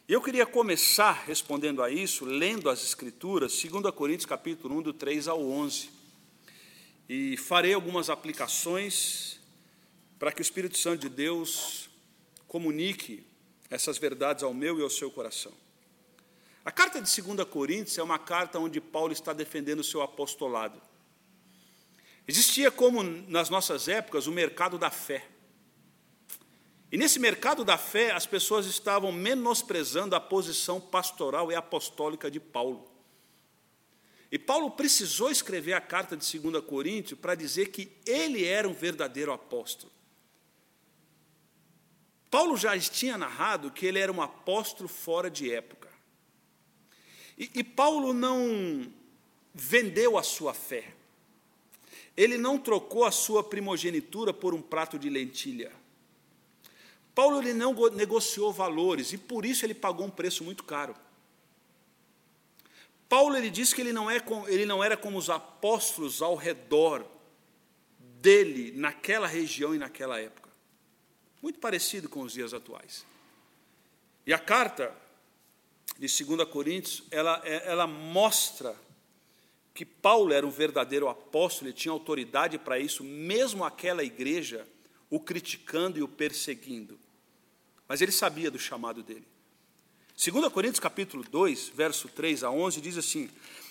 E 0.07 0.13
eu 0.13 0.21
queria 0.21 0.45
começar 0.45 1.25
respondendo 1.27 1.83
a 1.83 1.91
isso, 1.91 2.27
lendo 2.27 2.69
as 2.69 2.83
Escrituras, 2.85 3.59
2 3.63 3.95
Coríntios 3.95 4.27
capítulo 4.27 4.79
1, 4.79 4.83
do 4.83 4.93
3 4.93 5.29
ao 5.29 5.43
11. 5.43 5.89
E 7.09 7.37
farei 7.39 7.73
algumas 7.73 8.11
aplicações 8.11 9.41
para 10.19 10.31
que 10.31 10.41
o 10.41 10.43
Espírito 10.43 10.77
Santo 10.77 11.01
de 11.01 11.09
Deus 11.09 11.89
comunique 12.47 13.27
essas 13.71 13.97
verdades 13.97 14.45
ao 14.45 14.53
meu 14.53 14.79
e 14.79 14.83
ao 14.83 14.91
seu 14.91 15.11
coração. 15.11 15.64
A 16.65 16.73
carta 16.73 17.01
de 17.01 17.23
2 17.23 17.47
Coríntios 17.49 17.99
é 17.99 18.03
uma 18.03 18.19
carta 18.19 18.59
onde 18.59 18.81
Paulo 18.81 19.13
está 19.13 19.33
defendendo 19.33 19.81
o 19.81 19.85
seu 19.85 20.01
apostolado. 20.01 20.81
Existia, 22.27 22.71
como 22.71 23.03
nas 23.03 23.51
nossas 23.51 23.87
épocas, 23.87 24.27
o 24.27 24.33
mercado 24.33 24.79
da 24.79 24.91
fé. 24.91 25.29
E 26.91 26.97
nesse 26.97 27.19
mercado 27.19 27.65
da 27.65 27.77
fé, 27.77 28.13
as 28.13 28.25
pessoas 28.25 28.65
estavam 28.65 29.13
menosprezando 29.13 30.17
a 30.17 30.21
posição 30.21 30.81
pastoral 30.81 31.53
e 31.53 31.55
apostólica 31.55 32.31
de 32.31 32.41
Paulo. 32.41 32.91
E 34.33 34.39
Paulo 34.39 34.71
precisou 34.71 35.31
escrever 35.31 35.75
a 35.75 35.81
carta 35.83 36.17
de 36.17 36.39
2 36.39 36.65
Coríntios 36.65 37.21
para 37.21 37.35
dizer 37.35 37.69
que 37.69 37.93
ele 38.07 38.45
era 38.45 38.67
um 38.67 38.73
verdadeiro 38.73 39.33
apóstolo. 39.33 39.93
Paulo 42.31 42.57
já 42.57 42.77
tinha 42.79 43.19
narrado 43.19 43.71
que 43.71 43.85
ele 43.85 43.99
era 43.99 44.11
um 44.11 44.23
apóstolo 44.23 44.89
fora 44.89 45.31
de 45.31 45.53
época. 45.53 45.94
E, 47.39 47.51
e 47.55 47.65
Paulo 47.65 48.13
não 48.13 48.91
vendeu 49.53 50.17
a 50.19 50.23
sua 50.23 50.55
fé. 50.55 50.93
Ele 52.17 52.39
não 52.39 52.59
trocou 52.59 53.05
a 53.05 53.11
sua 53.11 53.43
primogenitura 53.43 54.33
por 54.33 54.55
um 54.55 54.63
prato 54.63 54.99
de 54.99 55.11
lentilha. 55.11 55.73
Paulo 57.15 57.41
ele 57.41 57.55
não 57.55 57.75
negociou 57.91 58.53
valores 58.53 59.13
e 59.13 59.19
por 59.19 59.45
isso 59.45 59.65
ele 59.65 59.75
pagou 59.75 60.07
um 60.07 60.11
preço 60.11 60.43
muito 60.43 60.65
caro. 60.65 60.95
Paulo 63.09 63.37
ele 63.37 63.51
diz 63.51 63.73
que 63.73 63.81
ele 63.81 63.93
não, 63.93 64.11
é 64.11 64.19
com, 64.19 64.49
ele 64.49 64.67
não 64.67 64.83
era 64.83 64.97
como 64.97 65.19
os 65.19 65.31
apóstolos 65.31 66.21
ao 66.21 66.35
redor 66.35 67.07
dele 67.99 68.73
naquela 68.73 69.27
região 69.27 69.75
e 69.75 69.79
naquela 69.79 70.21
época. 70.21 70.49
Muito 71.41 71.59
parecido 71.59 72.09
com 72.09 72.23
os 72.23 72.33
dias 72.33 72.55
atuais. 72.55 73.05
E 74.27 74.33
a 74.33 74.39
carta 74.39 74.97
de 75.99 76.25
2 76.25 76.49
Coríntios, 76.49 77.03
ela, 77.11 77.41
é, 77.45 77.71
ela 77.71 77.87
mostra 77.87 78.75
que 79.73 79.85
Paulo 79.85 80.33
era 80.33 80.47
um 80.47 80.51
verdadeiro 80.51 81.09
apóstolo, 81.09 81.69
ele 81.69 81.77
tinha 81.77 81.93
autoridade 81.93 82.59
para 82.59 82.79
isso, 82.79 83.03
mesmo 83.03 83.65
aquela 83.65 84.05
igreja 84.05 84.67
o 85.11 85.19
criticando 85.21 85.99
e 85.99 86.03
o 86.03 86.09
perseguindo 86.09 86.99
mas 87.89 88.01
ele 88.01 88.13
sabia 88.13 88.51
do 88.51 88.59
chamado 88.59 89.03
dele. 89.03 89.27
2 90.17 90.49
Coríntios 90.53 90.81
capítulo 90.81 91.25
2, 91.25 91.73
verso 91.75 92.09
3 92.09 92.45
a 92.45 92.51
11, 92.51 92.81
diz 92.81 92.97
assim, 92.97 93.29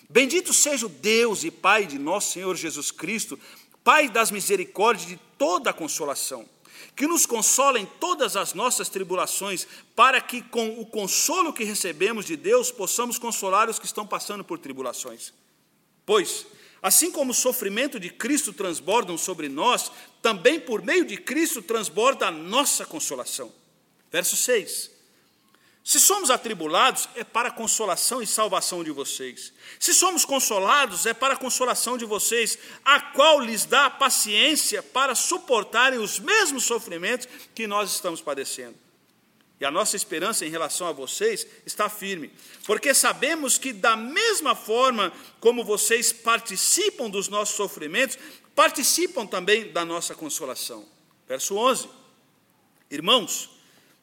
Bendito 0.10 0.53
seja 0.53 0.86
o 0.86 0.89
Deus 0.89 1.43
e 1.43 1.51
Pai 1.51 1.86
de 1.86 1.98
nosso 1.98 2.34
Senhor 2.34 2.55
Jesus 2.55 2.91
Cristo, 2.91 3.39
Pai 3.84 4.10
das 4.10 4.32
misericórdias 4.32 5.08
de 5.08 5.17
toda 5.38 5.70
a 5.70 5.74
consolação, 5.74 6.48
que 6.96 7.08
nos 7.08 7.25
consola 7.25 7.80
em 7.80 7.86
todas 7.86 8.36
as 8.36 8.53
nossas 8.53 8.89
tribulações, 8.89 9.68
para 9.96 10.22
que 10.22 10.42
com 10.42 10.80
o 10.80 10.86
consolo 10.86 11.53
que 11.53 11.63
recebemos 11.63 12.25
de 12.25 12.36
Deus 12.36 12.72
possamos 12.72 13.18
consolar 13.18 13.70
os 13.70 13.80
que 13.80 13.86
estão 13.86 14.06
passando 14.06 14.44
por 14.44 14.60
tribulações. 14.60 15.34
Pois, 16.06 16.46
assim 16.82 17.12
como 17.12 17.32
o 17.32 17.36
sofrimento 17.36 18.00
de 18.00 18.10
Cristo 18.10 18.53
transbordam 18.53 19.18
sobre 19.18 19.50
nós, 19.50 19.92
também 20.22 20.60
por 20.60 20.82
meio 20.82 21.06
de 21.06 21.18
Cristo 21.18 21.62
transborda 21.62 22.27
a 22.27 22.32
nossa 22.32 22.86
consolação 22.86 23.51
Verso 24.13 24.36
6. 24.36 24.92
Se 25.84 26.00
somos 26.00 26.30
atribulados, 26.30 27.10
é 27.13 27.25
para 27.25 27.50
a 27.50 27.52
consolação 27.52 28.22
e 28.22 28.28
salvação 28.28 28.86
de 28.86 28.92
vocês. 28.92 29.52
Se 29.78 29.94
somos 29.94 30.24
consolados, 30.24 31.06
é 31.06 31.13
para 31.13 31.34
a 31.34 31.38
consolação 31.38 31.98
de 31.98 32.06
vocês, 32.06 32.58
a 32.86 33.02
qual 33.02 33.42
lhes 33.42 33.66
dá 33.66 33.90
paciência 33.90 34.82
para 34.82 35.13
suportarem 35.13 36.00
os 36.00 36.20
mesmos 36.20 36.63
sofrimentos 36.63 37.28
que 37.54 37.68
nós 37.68 37.92
estamos 37.92 38.22
padecendo. 38.22 38.75
E 39.60 39.66
a 39.66 39.72
nossa 39.72 39.98
esperança 39.98 40.46
em 40.46 40.50
relação 40.50 40.88
a 40.88 40.94
vocês 40.94 41.46
está 41.66 41.90
firme, 41.90 42.32
porque 42.66 42.94
sabemos 42.94 43.58
que, 43.58 43.74
da 43.74 43.98
mesma 43.98 44.56
forma 44.56 45.12
como 45.42 45.66
vocês 45.66 46.13
participam 46.13 47.10
dos 47.10 47.28
nossos 47.28 47.56
sofrimentos, 47.56 48.18
participam 48.56 49.25
também 49.25 49.70
da 49.72 49.84
nossa 49.84 50.16
consolação. 50.16 50.86
Verso 51.28 51.56
11: 51.56 51.90
Irmãos, 52.90 53.53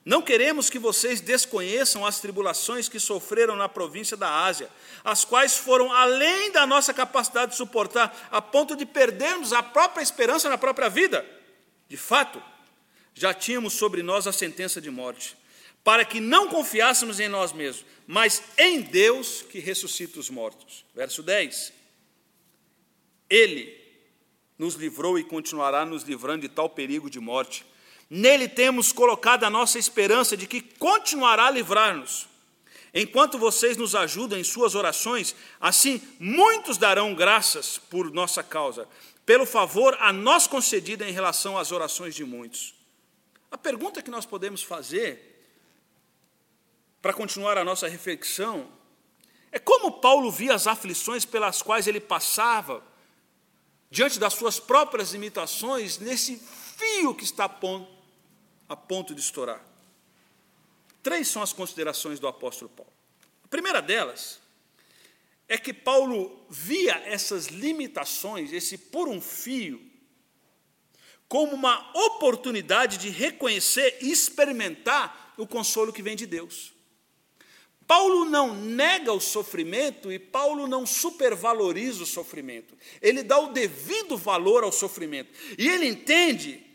não 0.04 0.22
queremos 0.22 0.70
que 0.70 0.78
vocês 0.78 1.20
desconheçam 1.20 2.06
as 2.06 2.20
tribulações 2.20 2.88
que 2.88 2.98
sofreram 2.98 3.54
na 3.54 3.68
província 3.68 4.16
da 4.16 4.44
Ásia, 4.44 4.70
as 5.04 5.24
quais 5.24 5.58
foram 5.58 5.92
além 5.92 6.50
da 6.52 6.66
nossa 6.66 6.94
capacidade 6.94 7.52
de 7.52 7.58
suportar, 7.58 8.28
a 8.30 8.40
ponto 8.40 8.74
de 8.74 8.86
perdermos 8.86 9.52
a 9.52 9.62
própria 9.62 10.02
esperança 10.02 10.48
na 10.48 10.56
própria 10.56 10.88
vida. 10.88 11.26
De 11.86 11.98
fato, 11.98 12.42
já 13.14 13.34
tínhamos 13.34 13.74
sobre 13.74 14.02
nós 14.02 14.26
a 14.26 14.32
sentença 14.32 14.80
de 14.80 14.90
morte, 14.90 15.36
para 15.84 16.04
que 16.04 16.18
não 16.18 16.48
confiássemos 16.48 17.20
em 17.20 17.28
nós 17.28 17.52
mesmos, 17.52 17.84
mas 18.06 18.42
em 18.56 18.80
Deus 18.80 19.42
que 19.42 19.58
ressuscita 19.58 20.18
os 20.18 20.30
mortos. 20.30 20.84
Verso 20.94 21.22
10. 21.22 21.74
Ele 23.28 23.78
nos 24.58 24.74
livrou 24.74 25.18
e 25.18 25.24
continuará 25.24 25.84
nos 25.84 26.04
livrando 26.04 26.42
de 26.42 26.48
tal 26.48 26.70
perigo 26.70 27.10
de 27.10 27.20
morte 27.20 27.66
Nele 28.10 28.48
temos 28.48 28.90
colocado 28.90 29.44
a 29.44 29.50
nossa 29.50 29.78
esperança 29.78 30.36
de 30.36 30.48
que 30.48 30.60
continuará 30.60 31.46
a 31.46 31.50
livrar-nos. 31.50 32.28
Enquanto 32.92 33.38
vocês 33.38 33.76
nos 33.76 33.94
ajudam 33.94 34.36
em 34.36 34.42
suas 34.42 34.74
orações, 34.74 35.32
assim 35.60 36.02
muitos 36.18 36.76
darão 36.76 37.14
graças 37.14 37.78
por 37.78 38.12
nossa 38.12 38.42
causa, 38.42 38.88
pelo 39.24 39.46
favor 39.46 39.96
a 40.00 40.12
nós 40.12 40.48
concedido 40.48 41.04
em 41.04 41.12
relação 41.12 41.56
às 41.56 41.70
orações 41.70 42.16
de 42.16 42.24
muitos. 42.24 42.74
A 43.48 43.56
pergunta 43.56 44.02
que 44.02 44.10
nós 44.10 44.26
podemos 44.26 44.60
fazer, 44.60 45.46
para 47.00 47.12
continuar 47.12 47.56
a 47.56 47.64
nossa 47.64 47.86
reflexão, 47.86 48.68
é 49.52 49.58
como 49.60 50.00
Paulo 50.00 50.32
via 50.32 50.54
as 50.54 50.66
aflições 50.66 51.24
pelas 51.24 51.62
quais 51.62 51.86
ele 51.86 52.00
passava, 52.00 52.82
diante 53.88 54.18
das 54.18 54.34
suas 54.34 54.58
próprias 54.58 55.12
limitações, 55.12 55.98
nesse 55.98 56.42
fio 56.76 57.14
que 57.14 57.24
está 57.24 57.48
a 58.70 58.76
ponto 58.76 59.12
de 59.12 59.20
estourar. 59.20 59.60
Três 61.02 61.26
são 61.26 61.42
as 61.42 61.52
considerações 61.52 62.20
do 62.20 62.28
apóstolo 62.28 62.70
Paulo. 62.70 62.92
A 63.44 63.48
primeira 63.48 63.82
delas 63.82 64.38
é 65.48 65.58
que 65.58 65.74
Paulo 65.74 66.46
via 66.48 66.94
essas 67.04 67.46
limitações, 67.46 68.52
esse 68.52 68.78
por 68.78 69.08
um 69.08 69.20
fio, 69.20 69.84
como 71.28 71.52
uma 71.52 71.90
oportunidade 71.96 72.96
de 72.96 73.08
reconhecer 73.08 73.98
e 74.00 74.12
experimentar 74.12 75.34
o 75.36 75.48
consolo 75.48 75.92
que 75.92 76.02
vem 76.02 76.14
de 76.14 76.26
Deus. 76.26 76.72
Paulo 77.88 78.24
não 78.24 78.54
nega 78.54 79.12
o 79.12 79.18
sofrimento 79.18 80.12
e 80.12 80.18
Paulo 80.20 80.68
não 80.68 80.86
supervaloriza 80.86 82.04
o 82.04 82.06
sofrimento. 82.06 82.78
Ele 83.02 83.24
dá 83.24 83.36
o 83.40 83.52
devido 83.52 84.16
valor 84.16 84.62
ao 84.62 84.70
sofrimento. 84.70 85.32
E 85.58 85.68
ele 85.68 85.88
entende, 85.88 86.69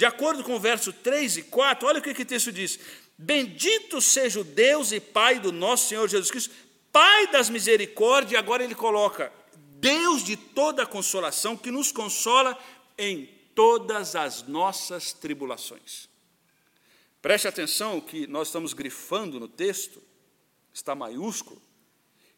de 0.00 0.06
acordo 0.06 0.42
com 0.42 0.54
o 0.54 0.58
verso 0.58 0.94
3 0.94 1.36
e 1.36 1.42
4, 1.42 1.86
olha 1.86 1.98
o 1.98 2.02
que, 2.02 2.22
o 2.22 2.24
texto 2.24 2.50
diz: 2.50 2.80
Bendito 3.18 4.00
seja 4.00 4.40
o 4.40 4.44
Deus 4.44 4.92
e 4.92 4.98
Pai 4.98 5.38
do 5.38 5.52
nosso 5.52 5.88
Senhor 5.88 6.08
Jesus 6.08 6.30
Cristo, 6.30 6.54
Pai 6.90 7.26
das 7.26 7.50
misericórdias, 7.50 8.38
agora 8.40 8.64
ele 8.64 8.74
coloca: 8.74 9.30
Deus 9.74 10.24
de 10.24 10.38
toda 10.38 10.86
consolação, 10.86 11.54
que 11.54 11.70
nos 11.70 11.92
consola 11.92 12.58
em 12.96 13.26
todas 13.54 14.16
as 14.16 14.42
nossas 14.48 15.12
tribulações. 15.12 16.08
Preste 17.20 17.46
atenção 17.46 18.00
que 18.00 18.26
nós 18.26 18.48
estamos 18.48 18.72
grifando 18.72 19.38
no 19.38 19.48
texto 19.48 20.00
está 20.72 20.94
maiúsculo, 20.94 21.60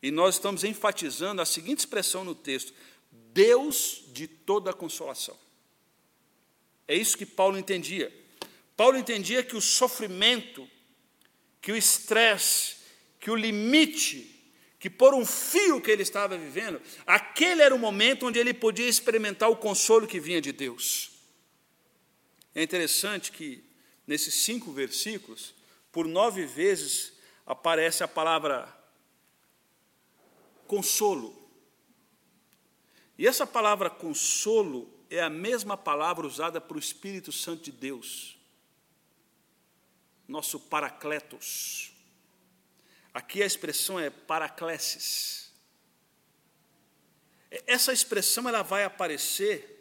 e 0.02 0.10
nós 0.10 0.34
estamos 0.34 0.64
enfatizando 0.64 1.40
a 1.40 1.46
seguinte 1.46 1.78
expressão 1.78 2.24
no 2.24 2.34
texto: 2.34 2.74
Deus 3.32 4.02
de 4.08 4.26
toda 4.26 4.72
consolação. 4.72 5.38
É 6.86 6.94
isso 6.94 7.16
que 7.16 7.26
Paulo 7.26 7.58
entendia. 7.58 8.12
Paulo 8.76 8.98
entendia 8.98 9.42
que 9.42 9.56
o 9.56 9.60
sofrimento, 9.60 10.68
que 11.60 11.72
o 11.72 11.76
estresse, 11.76 12.76
que 13.20 13.30
o 13.30 13.36
limite, 13.36 14.28
que 14.78 14.90
por 14.90 15.14
um 15.14 15.24
fio 15.24 15.80
que 15.80 15.90
ele 15.90 16.02
estava 16.02 16.36
vivendo, 16.36 16.80
aquele 17.06 17.62
era 17.62 17.74
o 17.74 17.78
momento 17.78 18.26
onde 18.26 18.38
ele 18.38 18.52
podia 18.52 18.88
experimentar 18.88 19.48
o 19.48 19.56
consolo 19.56 20.08
que 20.08 20.18
vinha 20.18 20.40
de 20.40 20.50
Deus. 20.50 21.12
É 22.54 22.62
interessante 22.62 23.30
que 23.30 23.64
nesses 24.06 24.34
cinco 24.34 24.72
versículos, 24.72 25.54
por 25.92 26.06
nove 26.06 26.44
vezes 26.44 27.12
aparece 27.46 28.02
a 28.02 28.08
palavra 28.08 28.76
consolo. 30.66 31.48
E 33.16 33.26
essa 33.26 33.46
palavra 33.46 33.88
consolo 33.88 34.92
é 35.12 35.20
a 35.22 35.30
mesma 35.30 35.76
palavra 35.76 36.26
usada 36.26 36.60
para 36.60 36.76
o 36.76 36.80
Espírito 36.80 37.30
Santo 37.30 37.64
de 37.64 37.72
Deus, 37.72 38.38
nosso 40.26 40.58
paracletos. 40.58 41.92
Aqui 43.12 43.42
a 43.42 43.46
expressão 43.46 44.00
é 44.00 44.08
paraclesis. 44.08 45.52
Essa 47.66 47.92
expressão 47.92 48.48
ela 48.48 48.62
vai 48.62 48.84
aparecer 48.84 49.72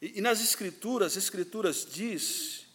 e, 0.00 0.20
nas 0.20 0.40
escrituras, 0.40 1.12
as 1.12 1.22
escrituras 1.22 1.86
diz 1.88 2.66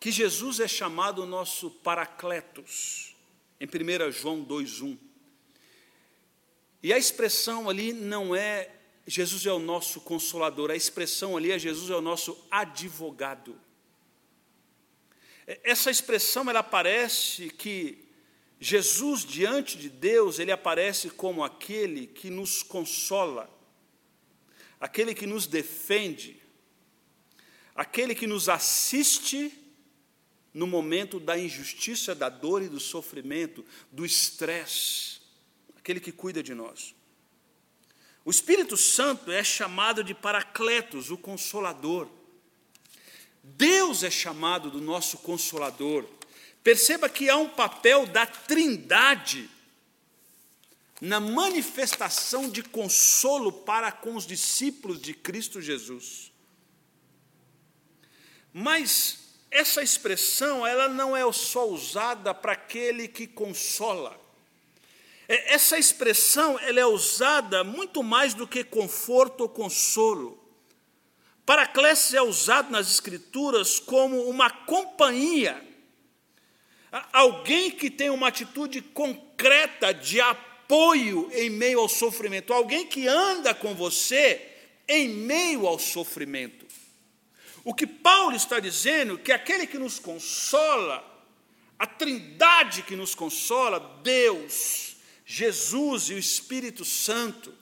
que 0.00 0.10
Jesus 0.10 0.58
é 0.58 0.66
chamado 0.66 1.24
nosso 1.24 1.70
Paracletos, 1.70 3.14
em 3.60 3.66
1 3.66 4.10
João 4.10 4.44
2,1. 4.44 4.98
E 6.82 6.92
a 6.92 6.98
expressão 6.98 7.70
ali 7.70 7.92
não 7.92 8.34
é 8.34 8.77
Jesus 9.08 9.46
é 9.46 9.52
o 9.52 9.58
nosso 9.58 10.02
consolador, 10.02 10.70
a 10.70 10.76
expressão 10.76 11.34
ali 11.34 11.50
é 11.50 11.58
Jesus 11.58 11.90
é 11.90 11.96
o 11.96 12.00
nosso 12.02 12.46
advogado. 12.50 13.58
Essa 15.46 15.90
expressão 15.90 16.48
ela 16.50 16.60
aparece 16.60 17.48
que 17.48 18.06
Jesus 18.60 19.24
diante 19.24 19.78
de 19.78 19.88
Deus, 19.88 20.38
ele 20.38 20.52
aparece 20.52 21.08
como 21.08 21.42
aquele 21.42 22.06
que 22.06 22.28
nos 22.28 22.62
consola, 22.62 23.48
aquele 24.78 25.14
que 25.14 25.26
nos 25.26 25.46
defende, 25.46 26.42
aquele 27.74 28.14
que 28.14 28.26
nos 28.26 28.46
assiste 28.50 29.50
no 30.52 30.66
momento 30.66 31.18
da 31.18 31.38
injustiça, 31.38 32.14
da 32.14 32.28
dor 32.28 32.62
e 32.62 32.68
do 32.68 32.80
sofrimento, 32.80 33.64
do 33.90 34.04
estresse, 34.04 35.22
aquele 35.76 35.98
que 35.98 36.12
cuida 36.12 36.42
de 36.42 36.52
nós. 36.52 36.97
O 38.28 38.30
Espírito 38.30 38.76
Santo 38.76 39.32
é 39.32 39.42
chamado 39.42 40.04
de 40.04 40.12
Paracletos, 40.12 41.10
o 41.10 41.16
Consolador. 41.16 42.06
Deus 43.42 44.02
é 44.02 44.10
chamado 44.10 44.70
do 44.70 44.82
nosso 44.82 45.16
Consolador. 45.16 46.04
Perceba 46.62 47.08
que 47.08 47.30
há 47.30 47.38
um 47.38 47.48
papel 47.48 48.06
da 48.06 48.26
Trindade 48.26 49.48
na 51.00 51.18
manifestação 51.18 52.50
de 52.50 52.62
consolo 52.62 53.50
para 53.50 53.90
com 53.90 54.14
os 54.14 54.26
discípulos 54.26 55.00
de 55.00 55.14
Cristo 55.14 55.62
Jesus. 55.62 56.30
Mas 58.52 59.20
essa 59.50 59.82
expressão, 59.82 60.66
ela 60.66 60.86
não 60.86 61.16
é 61.16 61.32
só 61.32 61.66
usada 61.66 62.34
para 62.34 62.52
aquele 62.52 63.08
que 63.08 63.26
consola. 63.26 64.27
É, 65.28 65.54
essa 65.54 65.78
expressão, 65.78 66.58
ela 66.58 66.80
é 66.80 66.86
usada 66.86 67.62
muito 67.62 68.02
mais 68.02 68.32
do 68.32 68.48
que 68.48 68.64
conforto 68.64 69.42
ou 69.42 69.48
consolo. 69.48 70.42
Paracleses 71.44 72.14
é 72.14 72.22
usado 72.22 72.70
nas 72.70 72.90
Escrituras 72.90 73.78
como 73.78 74.28
uma 74.28 74.50
companhia, 74.50 75.62
alguém 77.12 77.70
que 77.70 77.90
tem 77.90 78.10
uma 78.10 78.28
atitude 78.28 78.80
concreta 78.82 79.92
de 79.92 80.20
apoio 80.20 81.30
em 81.32 81.48
meio 81.48 81.80
ao 81.80 81.88
sofrimento, 81.88 82.52
alguém 82.52 82.86
que 82.86 83.06
anda 83.08 83.54
com 83.54 83.74
você 83.74 84.46
em 84.86 85.08
meio 85.08 85.66
ao 85.66 85.78
sofrimento. 85.78 86.66
O 87.64 87.74
que 87.74 87.86
Paulo 87.86 88.36
está 88.36 88.60
dizendo 88.60 89.14
é 89.14 89.18
que 89.18 89.32
aquele 89.32 89.66
que 89.66 89.78
nos 89.78 89.98
consola, 89.98 91.02
a 91.78 91.86
trindade 91.86 92.82
que 92.82 92.96
nos 92.96 93.14
consola, 93.14 94.00
Deus, 94.02 94.87
Jesus 95.30 96.08
e 96.08 96.14
o 96.14 96.18
Espírito 96.18 96.86
Santo, 96.86 97.52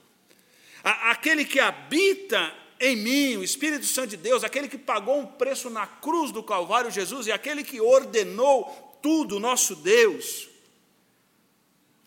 aquele 0.84 1.44
que 1.44 1.58
habita 1.58 2.54
em 2.78 2.94
mim, 2.94 3.36
o 3.38 3.42
Espírito 3.42 3.84
Santo 3.84 4.10
de 4.10 4.16
Deus, 4.16 4.44
aquele 4.44 4.68
que 4.68 4.78
pagou 4.78 5.18
um 5.18 5.26
preço 5.26 5.68
na 5.68 5.84
cruz 5.84 6.30
do 6.30 6.44
Calvário, 6.44 6.92
Jesus, 6.92 7.26
e 7.26 7.32
aquele 7.32 7.64
que 7.64 7.80
ordenou 7.80 8.96
tudo, 9.02 9.40
nosso 9.40 9.74
Deus. 9.74 10.48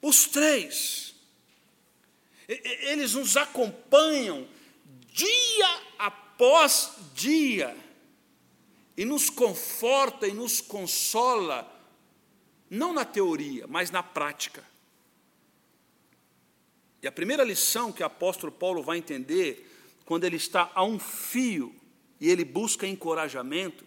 Os 0.02 0.28
três, 0.28 1.14
eles 2.48 3.16
nos 3.16 3.36
acompanham 3.36 4.48
dia 5.12 5.82
após 5.98 6.92
dia 7.14 7.76
e 8.96 9.04
nos 9.04 9.30
conforta 9.30 10.26
e 10.26 10.32
nos 10.32 10.62
consola, 10.62 11.70
não 12.70 12.94
na 12.94 13.04
teoria, 13.04 13.68
mas 13.68 13.92
na 13.92 14.02
prática. 14.02 14.69
E 17.02 17.08
a 17.08 17.12
primeira 17.12 17.44
lição 17.44 17.92
que 17.92 18.04
o 18.04 18.06
apóstolo 18.06 18.52
Paulo 18.52 18.84
vai 18.84 18.98
entender, 18.98 19.70
quando 20.06 20.26
ele 20.26 20.36
está 20.36 20.72
a 20.74 20.84
um 20.84 21.00
fio 21.00 21.74
e 22.20 22.30
ele 22.30 22.44
busca 22.44 22.86
encorajamento, 22.86 23.86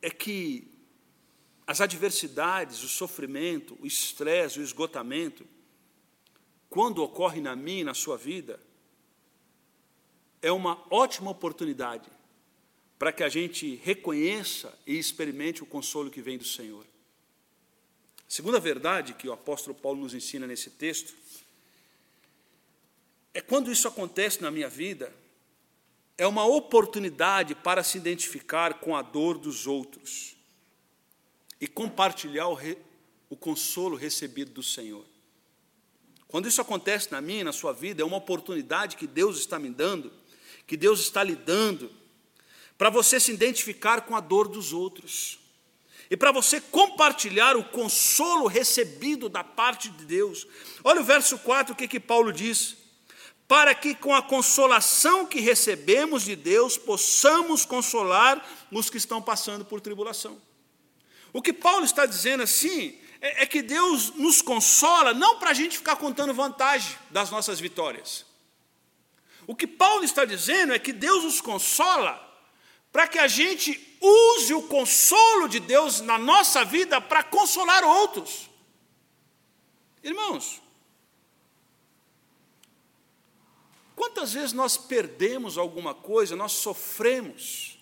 é 0.00 0.10
que 0.10 0.68
as 1.66 1.80
adversidades, 1.80 2.82
o 2.82 2.88
sofrimento, 2.88 3.78
o 3.80 3.86
estresse, 3.86 4.58
o 4.58 4.62
esgotamento, 4.62 5.46
quando 6.68 7.02
ocorre 7.02 7.40
na 7.40 7.54
minha 7.54 7.82
e 7.82 7.84
na 7.84 7.94
sua 7.94 8.16
vida, 8.16 8.60
é 10.40 10.50
uma 10.50 10.84
ótima 10.90 11.30
oportunidade 11.30 12.10
para 12.98 13.12
que 13.12 13.22
a 13.22 13.28
gente 13.28 13.76
reconheça 13.76 14.76
e 14.86 14.98
experimente 14.98 15.62
o 15.62 15.66
consolo 15.66 16.10
que 16.10 16.20
vem 16.20 16.36
do 16.36 16.44
Senhor. 16.44 16.84
Segunda 18.32 18.58
verdade 18.58 19.12
que 19.12 19.28
o 19.28 19.32
apóstolo 19.34 19.74
Paulo 19.76 20.00
nos 20.00 20.14
ensina 20.14 20.46
nesse 20.46 20.70
texto 20.70 21.12
é 23.34 23.42
quando 23.42 23.70
isso 23.70 23.86
acontece 23.86 24.40
na 24.40 24.50
minha 24.50 24.70
vida, 24.70 25.14
é 26.16 26.26
uma 26.26 26.46
oportunidade 26.46 27.54
para 27.54 27.82
se 27.82 27.98
identificar 27.98 28.80
com 28.80 28.96
a 28.96 29.02
dor 29.02 29.36
dos 29.36 29.66
outros 29.66 30.34
e 31.60 31.68
compartilhar 31.68 32.46
o, 32.46 32.54
re, 32.54 32.78
o 33.28 33.36
consolo 33.36 33.96
recebido 33.96 34.50
do 34.50 34.62
Senhor. 34.62 35.04
Quando 36.26 36.48
isso 36.48 36.62
acontece 36.62 37.12
na 37.12 37.20
minha 37.20 37.42
e 37.42 37.44
na 37.44 37.52
sua 37.52 37.74
vida, 37.74 38.00
é 38.00 38.04
uma 38.06 38.16
oportunidade 38.16 38.96
que 38.96 39.06
Deus 39.06 39.36
está 39.36 39.58
me 39.58 39.68
dando, 39.68 40.10
que 40.66 40.78
Deus 40.78 41.00
está 41.00 41.22
lhe 41.22 41.36
dando, 41.36 41.92
para 42.78 42.88
você 42.88 43.20
se 43.20 43.30
identificar 43.30 44.06
com 44.06 44.16
a 44.16 44.20
dor 44.20 44.48
dos 44.48 44.72
outros 44.72 45.41
e 46.12 46.16
para 46.16 46.30
você 46.30 46.60
compartilhar 46.60 47.56
o 47.56 47.64
consolo 47.64 48.46
recebido 48.46 49.30
da 49.30 49.42
parte 49.42 49.88
de 49.88 50.04
Deus. 50.04 50.46
Olha 50.84 51.00
o 51.00 51.04
verso 51.04 51.38
4, 51.38 51.72
o 51.72 51.74
que, 51.74 51.88
que 51.88 51.98
Paulo 51.98 52.30
diz: 52.30 52.76
Para 53.48 53.74
que 53.74 53.94
com 53.94 54.14
a 54.14 54.20
consolação 54.20 55.24
que 55.24 55.40
recebemos 55.40 56.24
de 56.24 56.36
Deus 56.36 56.76
possamos 56.76 57.64
consolar 57.64 58.46
os 58.70 58.90
que 58.90 58.98
estão 58.98 59.22
passando 59.22 59.64
por 59.64 59.80
tribulação. 59.80 60.38
O 61.32 61.40
que 61.40 61.50
Paulo 61.50 61.86
está 61.86 62.04
dizendo 62.04 62.42
assim 62.42 62.94
é, 63.18 63.44
é 63.44 63.46
que 63.46 63.62
Deus 63.62 64.10
nos 64.10 64.42
consola 64.42 65.14
não 65.14 65.38
para 65.38 65.48
a 65.48 65.54
gente 65.54 65.78
ficar 65.78 65.96
contando 65.96 66.34
vantagem 66.34 66.94
das 67.10 67.30
nossas 67.30 67.58
vitórias. 67.58 68.26
O 69.46 69.56
que 69.56 69.66
Paulo 69.66 70.04
está 70.04 70.26
dizendo 70.26 70.74
é 70.74 70.78
que 70.78 70.92
Deus 70.92 71.24
nos 71.24 71.40
consola 71.40 72.31
para 72.92 73.08
que 73.08 73.18
a 73.18 73.26
gente 73.26 73.98
use 74.00 74.52
o 74.52 74.68
consolo 74.68 75.48
de 75.48 75.58
Deus 75.58 76.00
na 76.00 76.18
nossa 76.18 76.64
vida 76.64 77.00
para 77.00 77.24
consolar 77.24 77.82
outros. 77.82 78.50
Irmãos, 80.02 80.60
quantas 83.96 84.34
vezes 84.34 84.52
nós 84.52 84.76
perdemos 84.76 85.56
alguma 85.56 85.94
coisa, 85.94 86.36
nós 86.36 86.52
sofremos, 86.52 87.78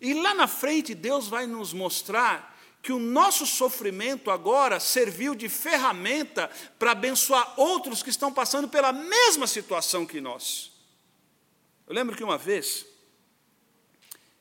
e 0.00 0.14
lá 0.14 0.34
na 0.34 0.48
frente 0.48 0.94
Deus 0.94 1.28
vai 1.28 1.46
nos 1.46 1.72
mostrar 1.72 2.58
que 2.82 2.92
o 2.92 2.98
nosso 2.98 3.46
sofrimento 3.46 4.30
agora 4.30 4.80
serviu 4.80 5.34
de 5.34 5.50
ferramenta 5.50 6.50
para 6.78 6.92
abençoar 6.92 7.52
outros 7.60 8.02
que 8.02 8.08
estão 8.08 8.32
passando 8.32 8.68
pela 8.68 8.90
mesma 8.90 9.46
situação 9.46 10.06
que 10.06 10.18
nós. 10.18 10.72
Eu 11.86 11.94
lembro 11.94 12.16
que 12.16 12.24
uma 12.24 12.38
vez 12.38 12.86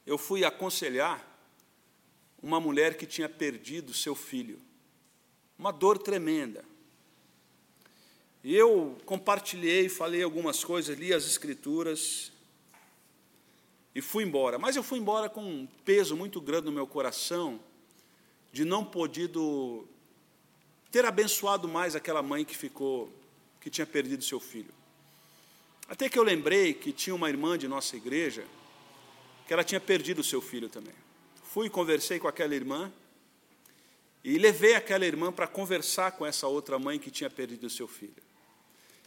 eu 0.09 0.17
fui 0.17 0.43
aconselhar 0.43 1.23
uma 2.41 2.59
mulher 2.59 2.97
que 2.97 3.05
tinha 3.05 3.29
perdido 3.29 3.93
seu 3.93 4.15
filho, 4.15 4.59
uma 5.55 5.71
dor 5.71 5.99
tremenda. 5.99 6.65
E 8.43 8.55
eu 8.55 8.97
compartilhei, 9.05 9.87
falei 9.87 10.23
algumas 10.23 10.63
coisas, 10.63 10.97
li 10.97 11.13
as 11.13 11.25
escrituras 11.25 12.31
e 13.93 14.01
fui 14.01 14.23
embora. 14.23 14.57
Mas 14.57 14.75
eu 14.75 14.81
fui 14.81 14.97
embora 14.97 15.29
com 15.29 15.43
um 15.43 15.67
peso 15.85 16.15
muito 16.15 16.41
grande 16.41 16.65
no 16.65 16.71
meu 16.71 16.87
coração 16.87 17.59
de 18.51 18.65
não 18.65 18.83
podido 18.83 19.87
ter 20.89 21.05
abençoado 21.05 21.67
mais 21.67 21.95
aquela 21.95 22.23
mãe 22.23 22.43
que 22.43 22.57
ficou, 22.57 23.13
que 23.61 23.69
tinha 23.69 23.85
perdido 23.85 24.23
seu 24.23 24.39
filho. 24.39 24.73
Até 25.87 26.09
que 26.09 26.17
eu 26.17 26.23
lembrei 26.23 26.73
que 26.73 26.91
tinha 26.91 27.15
uma 27.15 27.29
irmã 27.29 27.59
de 27.59 27.67
nossa 27.67 27.95
igreja 27.95 28.43
que 29.49 29.53
ela 29.53 29.63
tinha 29.63 29.81
perdido 29.81 30.23
seu 30.23 30.39
filho 30.39 30.69
também. 30.69 30.93
Fui 31.41 31.71
conversei 31.71 32.19
com 32.19 32.27
aquela 32.27 32.53
irmã 32.53 32.93
e 34.23 34.37
levei 34.37 34.75
aquela 34.75 35.03
irmã 35.07 35.31
para 35.31 35.47
conversar 35.47 36.11
com 36.11 36.23
essa 36.23 36.47
outra 36.47 36.77
mãe 36.77 36.99
que 36.99 37.09
tinha 37.09 37.31
perdido 37.31 37.67
seu 37.67 37.87
filho. 37.87 38.21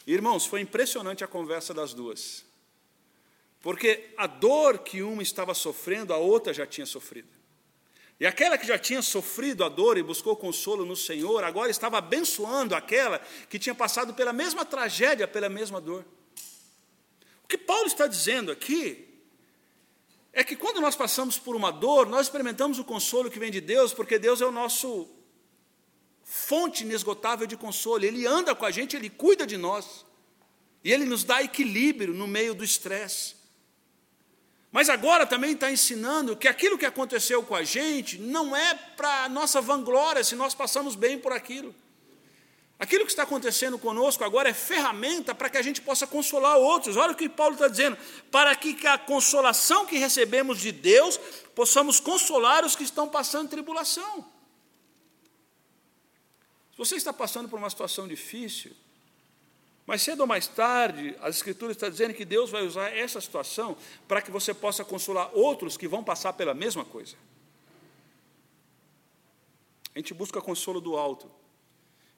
Irmãos, 0.04 0.44
foi 0.44 0.60
impressionante 0.60 1.22
a 1.22 1.28
conversa 1.28 1.72
das 1.72 1.94
duas. 1.94 2.44
Porque 3.60 4.12
a 4.16 4.26
dor 4.26 4.78
que 4.78 5.00
uma 5.00 5.22
estava 5.22 5.54
sofrendo, 5.54 6.12
a 6.12 6.16
outra 6.16 6.52
já 6.52 6.66
tinha 6.66 6.86
sofrido. 6.86 7.28
E 8.18 8.26
aquela 8.26 8.58
que 8.58 8.66
já 8.66 8.76
tinha 8.76 9.00
sofrido 9.00 9.62
a 9.62 9.68
dor 9.68 9.96
e 9.96 10.02
buscou 10.02 10.34
consolo 10.34 10.84
no 10.84 10.96
Senhor, 10.96 11.44
agora 11.44 11.70
estava 11.70 11.98
abençoando 11.98 12.74
aquela 12.74 13.20
que 13.48 13.60
tinha 13.60 13.76
passado 13.76 14.12
pela 14.12 14.32
mesma 14.32 14.64
tragédia, 14.64 15.28
pela 15.28 15.48
mesma 15.48 15.80
dor. 15.80 16.04
O 17.44 17.46
que 17.46 17.56
Paulo 17.56 17.86
está 17.86 18.08
dizendo 18.08 18.50
aqui 18.50 19.11
é 20.32 20.42
que 20.42 20.56
quando 20.56 20.80
nós 20.80 20.96
passamos 20.96 21.38
por 21.38 21.54
uma 21.54 21.70
dor, 21.70 22.06
nós 22.06 22.26
experimentamos 22.26 22.78
o 22.78 22.84
consolo 22.84 23.30
que 23.30 23.38
vem 23.38 23.50
de 23.50 23.60
Deus, 23.60 23.92
porque 23.92 24.18
Deus 24.18 24.40
é 24.40 24.46
o 24.46 24.52
nosso 24.52 25.08
fonte 26.24 26.84
inesgotável 26.84 27.46
de 27.46 27.56
consolo. 27.56 28.04
Ele 28.04 28.26
anda 28.26 28.54
com 28.54 28.64
a 28.64 28.70
gente, 28.70 28.96
ele 28.96 29.10
cuida 29.10 29.46
de 29.46 29.58
nós. 29.58 30.06
E 30.82 30.90
ele 30.90 31.04
nos 31.04 31.22
dá 31.22 31.42
equilíbrio 31.42 32.14
no 32.14 32.26
meio 32.26 32.54
do 32.54 32.64
estresse. 32.64 33.36
Mas 34.70 34.88
agora 34.88 35.26
também 35.26 35.52
está 35.52 35.70
ensinando 35.70 36.34
que 36.34 36.48
aquilo 36.48 36.78
que 36.78 36.86
aconteceu 36.86 37.42
com 37.42 37.54
a 37.54 37.62
gente 37.62 38.18
não 38.18 38.56
é 38.56 38.74
para 38.74 39.28
nossa 39.28 39.60
vanglória 39.60 40.24
se 40.24 40.34
nós 40.34 40.54
passamos 40.54 40.94
bem 40.94 41.18
por 41.18 41.30
aquilo. 41.30 41.74
Aquilo 42.82 43.04
que 43.04 43.12
está 43.12 43.22
acontecendo 43.22 43.78
conosco 43.78 44.24
agora 44.24 44.48
é 44.48 44.52
ferramenta 44.52 45.32
para 45.32 45.48
que 45.48 45.56
a 45.56 45.62
gente 45.62 45.80
possa 45.80 46.04
consolar 46.04 46.56
outros. 46.58 46.96
Olha 46.96 47.12
o 47.12 47.14
que 47.14 47.28
Paulo 47.28 47.54
está 47.54 47.68
dizendo: 47.68 47.96
para 48.28 48.56
que 48.56 48.84
a 48.88 48.98
consolação 48.98 49.86
que 49.86 49.96
recebemos 49.98 50.58
de 50.58 50.72
Deus 50.72 51.16
possamos 51.54 52.00
consolar 52.00 52.64
os 52.64 52.74
que 52.74 52.82
estão 52.82 53.08
passando 53.08 53.48
tribulação. 53.48 54.24
Se 56.72 56.78
você 56.78 56.96
está 56.96 57.12
passando 57.12 57.48
por 57.48 57.56
uma 57.56 57.70
situação 57.70 58.08
difícil, 58.08 58.72
mas 59.86 60.02
cedo 60.02 60.22
ou 60.22 60.26
mais 60.26 60.48
tarde, 60.48 61.16
as 61.22 61.36
Escrituras 61.36 61.76
estão 61.76 61.88
dizendo 61.88 62.14
que 62.14 62.24
Deus 62.24 62.50
vai 62.50 62.66
usar 62.66 62.88
essa 62.88 63.20
situação 63.20 63.76
para 64.08 64.20
que 64.20 64.32
você 64.32 64.52
possa 64.52 64.84
consolar 64.84 65.30
outros 65.32 65.76
que 65.76 65.86
vão 65.86 66.02
passar 66.02 66.32
pela 66.32 66.52
mesma 66.52 66.84
coisa. 66.84 67.14
A 69.94 70.00
gente 70.00 70.12
busca 70.12 70.42
consolo 70.42 70.80
do 70.80 70.96
alto. 70.96 71.41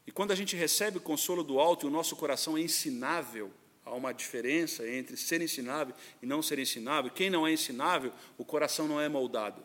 E 0.06 0.12
quando 0.12 0.32
a 0.32 0.34
gente 0.34 0.54
recebe 0.54 1.00
consolo 1.00 1.42
do 1.42 1.58
alto 1.58 1.86
e 1.86 1.88
o 1.88 1.92
nosso 1.92 2.14
coração 2.16 2.56
é 2.56 2.60
ensinável, 2.60 3.50
há 3.84 3.94
uma 3.94 4.12
diferença 4.12 4.88
entre 4.88 5.16
ser 5.16 5.40
ensinável 5.40 5.94
e 6.22 6.26
não 6.26 6.42
ser 6.42 6.58
ensinável. 6.58 7.10
Quem 7.10 7.30
não 7.30 7.46
é 7.46 7.52
ensinável, 7.52 8.12
o 8.36 8.44
coração 8.44 8.86
não 8.86 9.00
é 9.00 9.08
moldado. 9.08 9.64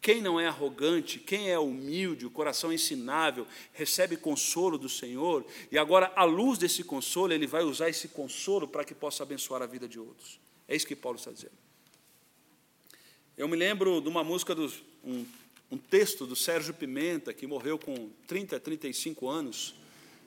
Quem 0.00 0.22
não 0.22 0.38
é 0.38 0.46
arrogante, 0.46 1.18
quem 1.18 1.50
é 1.50 1.58
humilde, 1.58 2.26
o 2.26 2.30
coração 2.30 2.72
ensinável, 2.72 3.44
recebe 3.72 4.16
consolo 4.16 4.78
do 4.78 4.88
Senhor, 4.88 5.44
e 5.72 5.76
agora, 5.76 6.12
à 6.14 6.22
luz 6.22 6.58
desse 6.58 6.84
consolo, 6.84 7.32
ele 7.32 7.46
vai 7.46 7.64
usar 7.64 7.88
esse 7.88 8.06
consolo 8.06 8.68
para 8.68 8.84
que 8.84 8.94
possa 8.94 9.24
abençoar 9.24 9.62
a 9.62 9.66
vida 9.66 9.88
de 9.88 9.98
outros. 9.98 10.38
É 10.68 10.76
isso 10.76 10.86
que 10.86 10.94
Paulo 10.94 11.18
está 11.18 11.32
dizendo. 11.32 11.56
Eu 13.36 13.48
me 13.48 13.56
lembro 13.56 14.00
de 14.00 14.08
uma 14.08 14.22
música, 14.22 14.54
dos, 14.54 14.82
um, 15.04 15.26
um 15.70 15.76
texto 15.76 16.26
do 16.26 16.36
Sérgio 16.36 16.72
Pimenta, 16.72 17.32
que 17.32 17.46
morreu 17.46 17.78
com 17.78 18.10
30, 18.26 18.58
35 18.60 19.28
anos 19.28 19.74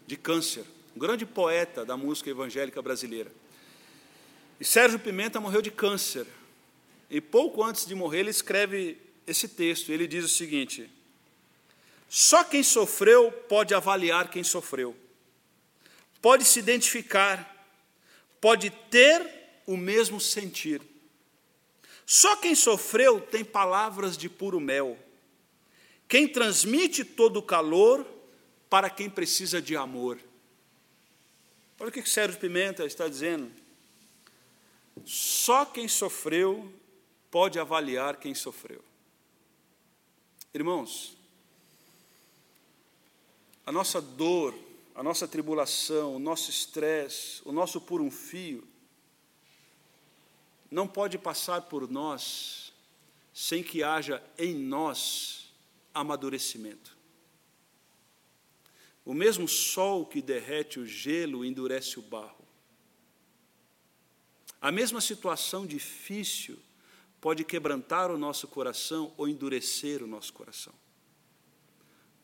de 0.05 0.17
câncer, 0.17 0.65
um 0.95 0.99
grande 0.99 1.25
poeta 1.25 1.85
da 1.85 1.95
música 1.95 2.29
evangélica 2.29 2.81
brasileira. 2.81 3.31
E 4.59 4.65
Sérgio 4.65 4.99
Pimenta 4.99 5.39
morreu 5.39 5.61
de 5.61 5.71
câncer. 5.71 6.27
E 7.09 7.21
pouco 7.21 7.63
antes 7.63 7.85
de 7.85 7.95
morrer, 7.95 8.19
ele 8.19 8.29
escreve 8.29 8.97
esse 9.25 9.47
texto. 9.47 9.91
Ele 9.91 10.05
diz 10.05 10.25
o 10.25 10.29
seguinte: 10.29 10.89
Só 12.09 12.43
quem 12.43 12.61
sofreu 12.61 13.31
pode 13.31 13.73
avaliar 13.73 14.29
quem 14.29 14.43
sofreu, 14.43 14.95
pode 16.21 16.43
se 16.43 16.59
identificar, 16.59 17.67
pode 18.41 18.69
ter 18.69 19.25
o 19.65 19.77
mesmo 19.77 20.19
sentir. 20.19 20.81
Só 22.05 22.35
quem 22.37 22.55
sofreu 22.55 23.21
tem 23.21 23.45
palavras 23.45 24.17
de 24.17 24.27
puro 24.27 24.59
mel. 24.59 24.97
Quem 26.09 26.27
transmite 26.27 27.05
todo 27.05 27.37
o 27.37 27.43
calor 27.43 28.03
para 28.67 28.89
quem 28.89 29.07
precisa 29.07 29.61
de 29.61 29.75
amor. 29.75 30.19
Olha 31.79 31.89
o 31.89 31.91
que 31.91 32.07
Sérgio 32.07 32.39
Pimenta 32.39 32.83
está 32.83 33.07
dizendo. 33.07 33.51
Só 35.05 35.65
quem 35.65 35.87
sofreu 35.87 36.73
pode 37.29 37.59
avaliar 37.59 38.17
quem 38.17 38.33
sofreu. 38.33 38.83
Irmãos, 40.51 41.15
a 43.63 43.71
nossa 43.71 44.01
dor, 44.01 44.55
a 44.95 45.03
nossa 45.03 45.27
tribulação, 45.27 46.15
o 46.15 46.19
nosso 46.19 46.49
estresse, 46.49 47.39
o 47.45 47.51
nosso 47.51 47.79
por 47.79 48.01
um 48.01 48.09
fio, 48.09 48.67
não 50.71 50.87
pode 50.87 51.19
passar 51.19 51.61
por 51.61 51.89
nós 51.89 52.73
sem 53.31 53.61
que 53.61 53.83
haja 53.83 54.23
em 54.39 54.55
nós 54.55 55.38
amadurecimento. 55.93 56.97
O 59.05 59.13
mesmo 59.13 59.47
sol 59.47 60.05
que 60.05 60.21
derrete 60.21 60.79
o 60.79 60.85
gelo 60.85 61.43
endurece 61.43 61.97
o 61.97 62.01
barro. 62.01 62.47
A 64.61 64.71
mesma 64.71 65.01
situação 65.01 65.65
difícil 65.65 66.59
pode 67.21 67.43
quebrantar 67.43 68.11
o 68.11 68.17
nosso 68.17 68.47
coração 68.47 69.13
ou 69.17 69.27
endurecer 69.27 70.03
o 70.03 70.07
nosso 70.07 70.33
coração. 70.33 70.73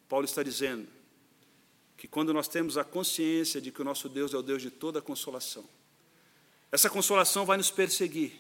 Paulo 0.08 0.26
está 0.26 0.44
dizendo 0.44 0.88
que 1.98 2.08
quando 2.08 2.34
nós 2.34 2.48
temos 2.48 2.78
a 2.78 2.84
consciência 2.84 3.62
de 3.62 3.72
que 3.72 3.82
o 3.82 3.86
nosso 3.86 4.08
Deus 4.08 4.34
é 4.34 4.38
o 4.38 4.44
Deus 4.44 4.62
de 4.62 4.70
toda 4.70 5.02
consolação, 5.02 5.68
essa 6.72 6.90
consolação 6.90 7.46
vai 7.46 7.58
nos 7.58 7.72
perseguir, 7.72 8.34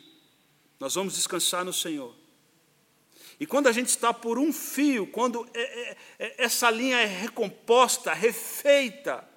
nós 0.80 0.96
vamos 0.96 1.16
descansar 1.16 1.64
no 1.64 1.74
Senhor. 1.74 2.14
E 3.40 3.46
quando 3.46 3.68
a 3.68 3.72
gente 3.72 3.90
está 3.90 4.14
por 4.14 4.38
um 4.38 4.54
fio, 4.54 5.08
quando 5.08 5.48
é, 5.54 5.62
é, 5.62 5.98
é, 6.20 6.44
essa 6.44 6.70
linha 6.70 6.98
é 6.98 7.06
recomposta, 7.06 8.14
refeita, 8.14 9.28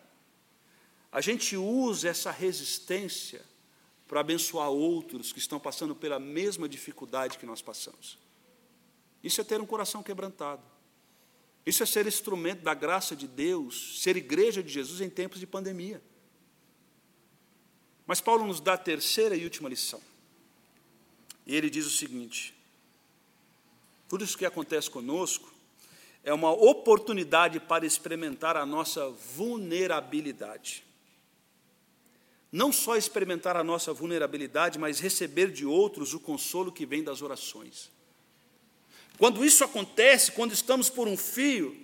a 1.10 1.20
gente 1.20 1.56
usa 1.56 2.08
essa 2.08 2.30
resistência 2.30 3.42
para 4.06 4.20
abençoar 4.20 4.70
outros 4.70 5.32
que 5.32 5.38
estão 5.38 5.58
passando 5.58 5.94
pela 5.94 6.18
mesma 6.18 6.68
dificuldade 6.68 7.38
que 7.38 7.46
nós 7.46 7.60
passamos. 7.60 8.18
Isso 9.22 9.40
é 9.40 9.44
ter 9.44 9.60
um 9.60 9.66
coração 9.66 10.02
quebrantado. 10.02 10.62
Isso 11.66 11.82
é 11.82 11.86
ser 11.86 12.06
instrumento 12.06 12.62
da 12.62 12.72
graça 12.72 13.14
de 13.14 13.26
Deus, 13.26 14.00
ser 14.00 14.16
igreja 14.16 14.62
de 14.62 14.72
Jesus 14.72 15.00
em 15.00 15.10
tempos 15.10 15.40
de 15.40 15.46
pandemia. 15.46 16.00
Mas 18.06 18.22
Paulo 18.22 18.46
nos 18.46 18.60
dá 18.60 18.72
a 18.74 18.78
terceira 18.78 19.36
e 19.36 19.44
última 19.44 19.68
lição. 19.68 20.00
E 21.44 21.54
ele 21.54 21.68
diz 21.68 21.84
o 21.84 21.90
seguinte: 21.90 22.57
tudo 24.08 24.24
isso 24.24 24.38
que 24.38 24.46
acontece 24.46 24.90
conosco 24.90 25.52
é 26.24 26.32
uma 26.32 26.50
oportunidade 26.50 27.60
para 27.60 27.86
experimentar 27.86 28.56
a 28.56 28.66
nossa 28.66 29.08
vulnerabilidade. 29.10 30.84
não 32.50 32.72
só 32.72 32.96
experimentar 32.96 33.56
a 33.56 33.62
nossa 33.62 33.92
vulnerabilidade, 33.92 34.78
mas 34.78 35.00
receber 35.00 35.52
de 35.52 35.66
outros 35.66 36.14
o 36.14 36.20
consolo 36.20 36.72
que 36.72 36.86
vem 36.86 37.04
das 37.04 37.20
orações. 37.20 37.90
Quando 39.18 39.44
isso 39.44 39.64
acontece, 39.64 40.32
quando 40.32 40.52
estamos 40.52 40.88
por 40.88 41.06
um 41.06 41.16
fio, 41.16 41.76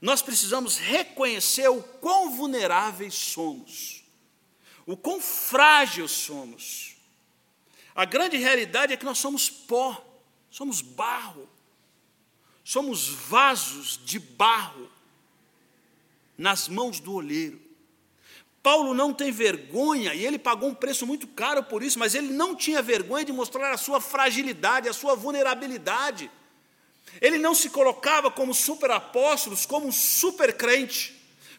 nós 0.00 0.22
precisamos 0.22 0.78
reconhecer 0.78 1.68
o 1.68 1.82
quão 1.82 2.34
vulneráveis 2.34 3.14
somos, 3.14 4.04
o 4.86 4.96
quão 4.96 5.20
frágeis 5.20 6.10
somos. 6.10 6.96
A 7.94 8.04
grande 8.04 8.36
realidade 8.36 8.92
é 8.92 8.96
que 8.96 9.04
nós 9.04 9.18
somos 9.18 9.50
pó, 9.50 10.05
somos 10.56 10.80
barro, 10.80 11.46
somos 12.64 13.10
vasos 13.10 14.00
de 14.02 14.18
barro 14.18 14.88
nas 16.38 16.66
mãos 16.66 16.98
do 16.98 17.12
olheiro. 17.12 17.60
Paulo 18.62 18.94
não 18.94 19.12
tem 19.12 19.30
vergonha, 19.30 20.14
e 20.14 20.24
ele 20.24 20.38
pagou 20.38 20.70
um 20.70 20.74
preço 20.74 21.06
muito 21.06 21.26
caro 21.26 21.62
por 21.62 21.82
isso, 21.82 21.98
mas 21.98 22.14
ele 22.14 22.28
não 22.28 22.56
tinha 22.56 22.80
vergonha 22.80 23.22
de 23.22 23.34
mostrar 23.34 23.70
a 23.70 23.76
sua 23.76 24.00
fragilidade, 24.00 24.88
a 24.88 24.94
sua 24.94 25.14
vulnerabilidade. 25.14 26.30
Ele 27.20 27.36
não 27.36 27.54
se 27.54 27.68
colocava 27.68 28.30
como 28.30 28.54
super 28.54 28.90
apóstolos, 28.90 29.66
como 29.66 29.92
super 29.92 30.56
crente, 30.56 31.15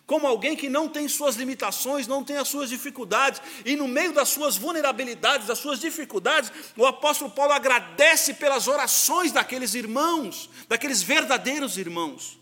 como 0.08 0.26
alguém 0.26 0.56
que 0.56 0.70
não 0.70 0.88
tem 0.88 1.06
suas 1.10 1.36
limitações, 1.36 2.08
não 2.08 2.24
tem 2.24 2.38
as 2.38 2.48
suas 2.48 2.70
dificuldades, 2.70 3.42
e 3.66 3.76
no 3.76 3.90
meio 3.90 4.14
das 4.14 4.30
suas 4.30 4.56
vulnerabilidades, 4.56 5.48
das 5.48 5.60
suas 5.60 5.82
dificuldades, 5.82 6.50
o 6.78 6.86
apóstolo 6.86 7.30
Paulo 7.30 7.52
agradece 7.52 8.34
pelas 8.36 8.70
orações 8.70 9.34
daqueles 9.34 9.76
irmãos, 9.76 10.50
daqueles 10.70 11.04
verdadeiros 11.04 11.78
irmãos. 11.78 12.40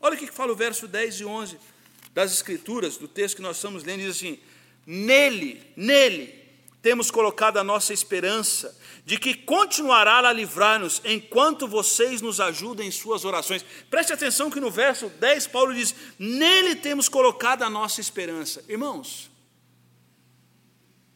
Olha 0.00 0.16
o 0.16 0.18
que 0.18 0.26
fala 0.26 0.52
o 0.52 0.56
verso 0.56 0.88
10 0.88 1.20
e 1.20 1.24
11 1.24 1.58
das 2.12 2.32
Escrituras, 2.32 2.96
do 2.96 3.06
texto 3.06 3.36
que 3.36 3.42
nós 3.42 3.56
estamos 3.56 3.84
lendo, 3.84 4.00
diz 4.00 4.16
assim: 4.16 4.38
Nele, 4.84 5.62
nele, 5.76 6.43
temos 6.84 7.10
colocado 7.10 7.56
a 7.56 7.64
nossa 7.64 7.94
esperança 7.94 8.78
de 9.06 9.16
que 9.16 9.32
continuará 9.32 10.18
a 10.18 10.32
livrar-nos 10.34 11.00
enquanto 11.02 11.66
vocês 11.66 12.20
nos 12.20 12.40
ajudem 12.40 12.88
em 12.88 12.90
suas 12.90 13.24
orações. 13.24 13.64
Preste 13.88 14.12
atenção 14.12 14.50
que 14.50 14.60
no 14.60 14.70
verso 14.70 15.08
10 15.08 15.46
Paulo 15.46 15.72
diz: 15.72 15.94
Nele 16.18 16.76
temos 16.76 17.08
colocado 17.08 17.62
a 17.62 17.70
nossa 17.70 18.02
esperança. 18.02 18.62
Irmãos, 18.68 19.30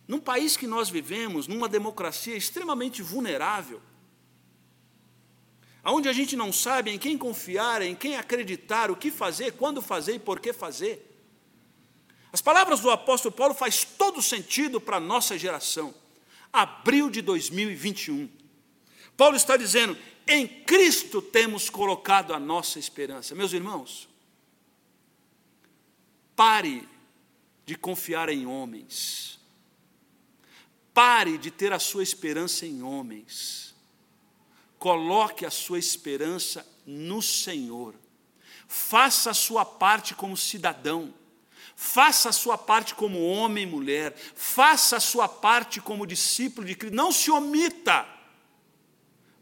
num 0.08 0.18
país 0.18 0.56
que 0.56 0.66
nós 0.66 0.88
vivemos, 0.88 1.46
numa 1.46 1.68
democracia 1.68 2.34
extremamente 2.34 3.02
vulnerável, 3.02 3.82
onde 5.84 6.08
a 6.08 6.14
gente 6.14 6.34
não 6.34 6.50
sabe 6.50 6.92
em 6.92 6.98
quem 6.98 7.18
confiar, 7.18 7.82
em 7.82 7.94
quem 7.94 8.16
acreditar, 8.16 8.90
o 8.90 8.96
que 8.96 9.10
fazer, 9.10 9.52
quando 9.52 9.82
fazer 9.82 10.14
e 10.14 10.18
por 10.18 10.40
que 10.40 10.54
fazer. 10.54 11.07
As 12.32 12.40
palavras 12.40 12.80
do 12.80 12.90
apóstolo 12.90 13.34
Paulo 13.34 13.54
faz 13.54 13.84
todo 13.84 14.20
sentido 14.22 14.80
para 14.80 14.98
a 14.98 15.00
nossa 15.00 15.38
geração. 15.38 15.94
Abril 16.52 17.10
de 17.10 17.22
2021. 17.22 18.28
Paulo 19.16 19.36
está 19.36 19.56
dizendo: 19.56 19.96
em 20.26 20.46
Cristo 20.46 21.22
temos 21.22 21.70
colocado 21.70 22.34
a 22.34 22.38
nossa 22.38 22.78
esperança. 22.78 23.34
Meus 23.34 23.52
irmãos, 23.52 24.08
pare 26.36 26.88
de 27.64 27.76
confiar 27.76 28.28
em 28.28 28.46
homens. 28.46 29.38
Pare 30.92 31.38
de 31.38 31.50
ter 31.50 31.72
a 31.72 31.78
sua 31.78 32.02
esperança 32.02 32.66
em 32.66 32.82
homens 32.82 33.68
Coloque 34.78 35.44
a 35.44 35.50
sua 35.50 35.78
esperança 35.78 36.66
no 36.86 37.20
Senhor. 37.20 37.94
Faça 38.68 39.30
a 39.30 39.34
sua 39.34 39.64
parte 39.64 40.14
como 40.14 40.36
cidadão. 40.36 41.12
Faça 41.80 42.30
a 42.30 42.32
sua 42.32 42.58
parte 42.58 42.92
como 42.92 43.24
homem 43.24 43.62
e 43.62 43.66
mulher. 43.70 44.12
Faça 44.34 44.96
a 44.96 45.00
sua 45.00 45.28
parte 45.28 45.80
como 45.80 46.08
discípulo 46.08 46.66
de 46.66 46.74
Cristo. 46.74 46.96
Não 46.96 47.12
se 47.12 47.30
omita. 47.30 48.04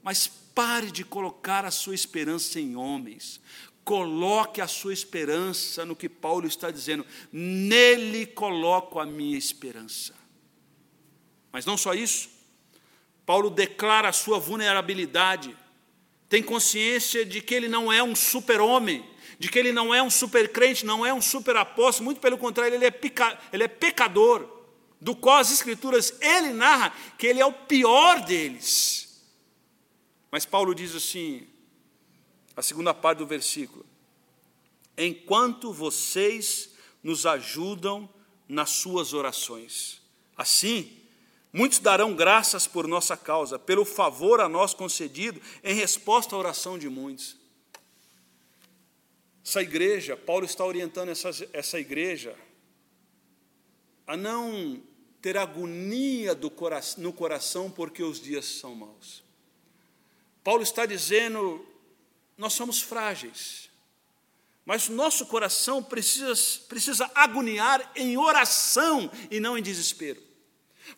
Mas 0.03 0.27
pare 0.27 0.90
de 0.90 1.03
colocar 1.03 1.64
a 1.64 1.70
sua 1.70 1.94
esperança 1.94 2.61
em 2.61 2.77
homens. 2.77 3.40
Coloque 3.87 4.61
a 4.61 4.68
sua 4.68 4.92
esperança 4.92 5.87
no 5.87 5.96
que 5.96 6.11
Paulo 6.11 6.46
está 6.46 6.70
dizendo. 6.70 7.07
Nele 7.33 8.27
coloco 8.27 9.01
a 9.01 9.07
minha 9.07 9.38
esperança. 9.38 10.14
Mas 11.51 11.64
não 11.64 11.79
só 11.79 11.94
isso. 11.94 12.29
Paulo 13.25 13.49
declara 13.49 14.11
a 14.11 14.12
sua 14.12 14.38
vulnerabilidade, 14.38 15.57
tem 16.29 16.42
consciência 16.42 17.25
de 17.25 17.40
que 17.40 17.55
ele 17.55 17.66
não 17.66 17.90
é 17.90 18.03
um 18.03 18.14
super-homem, 18.14 19.03
de 19.38 19.49
que 19.49 19.59
ele 19.59 19.72
não 19.72 19.94
é 19.94 20.03
um 20.03 20.11
super-crente, 20.11 20.87
não 20.87 21.05
é 21.05 21.12
um 21.12 21.20
super-apóstolo, 21.20 22.05
muito 22.05 22.20
pelo 22.20 22.38
contrário, 22.38 22.75
ele 22.75 22.85
é, 22.85 22.90
pica, 22.90 23.38
ele 23.53 23.64
é 23.64 23.68
pecador, 23.68 24.49
do 25.01 25.14
qual 25.14 25.38
as 25.38 25.53
Escrituras 25.53 26.14
ele 26.20 26.53
narra 26.53 26.94
que 27.18 27.27
ele 27.27 27.40
é 27.40 27.46
o 27.46 27.53
pior 27.53 28.25
deles. 28.25 29.22
Mas 30.31 30.46
Paulo 30.46 30.75
diz 30.75 30.94
assim, 30.94 31.46
a 32.57 32.62
segunda 32.62 32.94
parte 32.94 33.18
do 33.18 33.27
versículo: 33.27 33.85
Enquanto 34.96 35.72
vocês 35.72 36.70
nos 37.03 37.27
ajudam 37.27 38.09
nas 38.49 38.70
suas 38.70 39.12
orações, 39.12 40.01
assim, 40.37 41.07
Muitos 41.57 41.79
darão 41.79 42.14
graças 42.14 42.66
por 42.66 42.87
nossa 42.87 43.16
causa, 43.16 43.59
pelo 43.59 43.87
favor 43.87 44.42
a 44.42 44.49
nós 44.49 44.75
concedido 44.75 45.40
em 45.64 45.75
resposta 45.75 46.37
à 46.37 46.38
oração 46.38 46.79
de 46.79 46.87
muitos. 46.87 47.35
Essa 49.46 49.62
igreja, 49.62 50.16
Paulo 50.16 50.44
está 50.44 50.64
orientando 50.64 51.11
essa, 51.11 51.30
essa 51.52 51.78
igreja 51.78 52.37
a 54.04 54.16
não 54.16 54.82
ter 55.22 55.37
agonia 55.37 56.35
do 56.35 56.52
no 56.98 57.12
coração 57.12 57.70
porque 57.70 58.02
os 58.02 58.20
dias 58.20 58.44
são 58.44 58.74
maus. 58.74 59.22
Paulo 60.42 60.64
está 60.64 60.85
dizendo: 60.85 61.64
nós 62.37 62.54
somos 62.54 62.82
frágeis, 62.82 63.70
mas 64.64 64.88
nosso 64.88 65.24
coração 65.26 65.80
precisa, 65.80 66.35
precisa 66.68 67.09
agoniar 67.14 67.92
em 67.94 68.16
oração 68.16 69.09
e 69.30 69.38
não 69.38 69.56
em 69.56 69.62
desespero. 69.62 70.25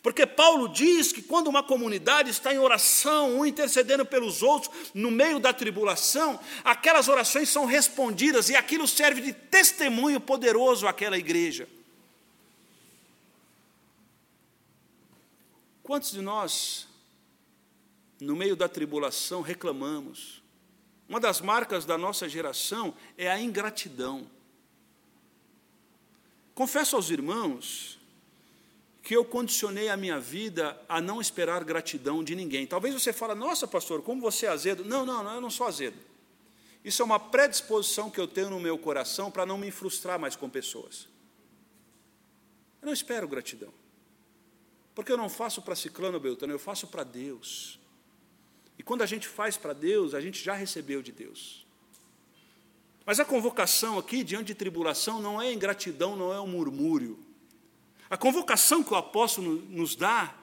Porque 0.01 0.25
Paulo 0.25 0.69
diz 0.69 1.11
que 1.11 1.21
quando 1.21 1.47
uma 1.47 1.63
comunidade 1.63 2.29
está 2.29 2.53
em 2.53 2.59
oração, 2.59 3.39
um 3.39 3.45
intercedendo 3.45 4.05
pelos 4.05 4.41
outros, 4.41 4.91
no 4.93 5.11
meio 5.11 5.39
da 5.39 5.51
tribulação, 5.51 6.39
aquelas 6.63 7.07
orações 7.07 7.49
são 7.49 7.65
respondidas 7.65 8.49
e 8.49 8.55
aquilo 8.55 8.87
serve 8.87 9.21
de 9.21 9.33
testemunho 9.33 10.19
poderoso 10.19 10.87
àquela 10.87 11.17
igreja. 11.17 11.67
Quantos 15.83 16.11
de 16.11 16.21
nós, 16.21 16.87
no 18.21 18.35
meio 18.35 18.55
da 18.55 18.69
tribulação, 18.69 19.41
reclamamos? 19.41 20.41
Uma 21.09 21.19
das 21.19 21.41
marcas 21.41 21.83
da 21.83 21.97
nossa 21.97 22.29
geração 22.29 22.93
é 23.17 23.29
a 23.29 23.41
ingratidão. 23.41 24.29
Confesso 26.53 26.95
aos 26.95 27.09
irmãos 27.09 27.98
que 29.09 29.17
eu 29.17 29.25
condicionei 29.25 29.89
a 29.89 29.97
minha 29.97 30.19
vida 30.19 30.79
a 30.87 31.01
não 31.01 31.19
esperar 31.19 31.63
gratidão 31.63 32.23
de 32.23 32.35
ninguém. 32.35 32.67
Talvez 32.67 32.93
você 32.93 33.11
fale, 33.11 33.33
nossa, 33.33 33.67
pastor, 33.67 34.03
como 34.03 34.21
você 34.21 34.45
é 34.45 34.49
azedo. 34.49 34.85
Não, 34.85 35.03
não, 35.03 35.23
não, 35.23 35.33
eu 35.33 35.41
não 35.41 35.49
sou 35.49 35.65
azedo. 35.65 35.97
Isso 36.85 37.01
é 37.01 37.05
uma 37.05 37.19
predisposição 37.19 38.11
que 38.11 38.19
eu 38.19 38.27
tenho 38.27 38.51
no 38.51 38.59
meu 38.59 38.77
coração 38.77 39.31
para 39.31 39.47
não 39.47 39.57
me 39.57 39.71
frustrar 39.71 40.19
mais 40.19 40.35
com 40.35 40.47
pessoas. 40.47 41.07
Eu 42.79 42.85
não 42.85 42.93
espero 42.93 43.27
gratidão. 43.27 43.73
Porque 44.93 45.11
eu 45.11 45.17
não 45.17 45.27
faço 45.27 45.63
para 45.63 45.75
Ciclano 45.75 46.19
Beltrano, 46.19 46.53
eu 46.53 46.59
faço 46.59 46.85
para 46.85 47.03
Deus. 47.03 47.79
E 48.77 48.83
quando 48.83 49.01
a 49.01 49.07
gente 49.07 49.27
faz 49.27 49.57
para 49.57 49.73
Deus, 49.73 50.13
a 50.13 50.21
gente 50.21 50.39
já 50.43 50.53
recebeu 50.53 51.01
de 51.01 51.11
Deus. 51.11 51.65
Mas 53.07 53.19
a 53.19 53.25
convocação 53.25 53.97
aqui, 53.97 54.23
diante 54.23 54.45
de 54.45 54.53
tribulação, 54.53 55.19
não 55.19 55.41
é 55.41 55.51
ingratidão, 55.51 56.15
não 56.15 56.31
é 56.31 56.39
um 56.39 56.45
murmúrio. 56.45 57.27
A 58.09 58.17
convocação 58.17 58.83
que 58.83 58.93
o 58.93 58.97
apóstolo 58.97 59.63
nos 59.69 59.95
dá 59.95 60.35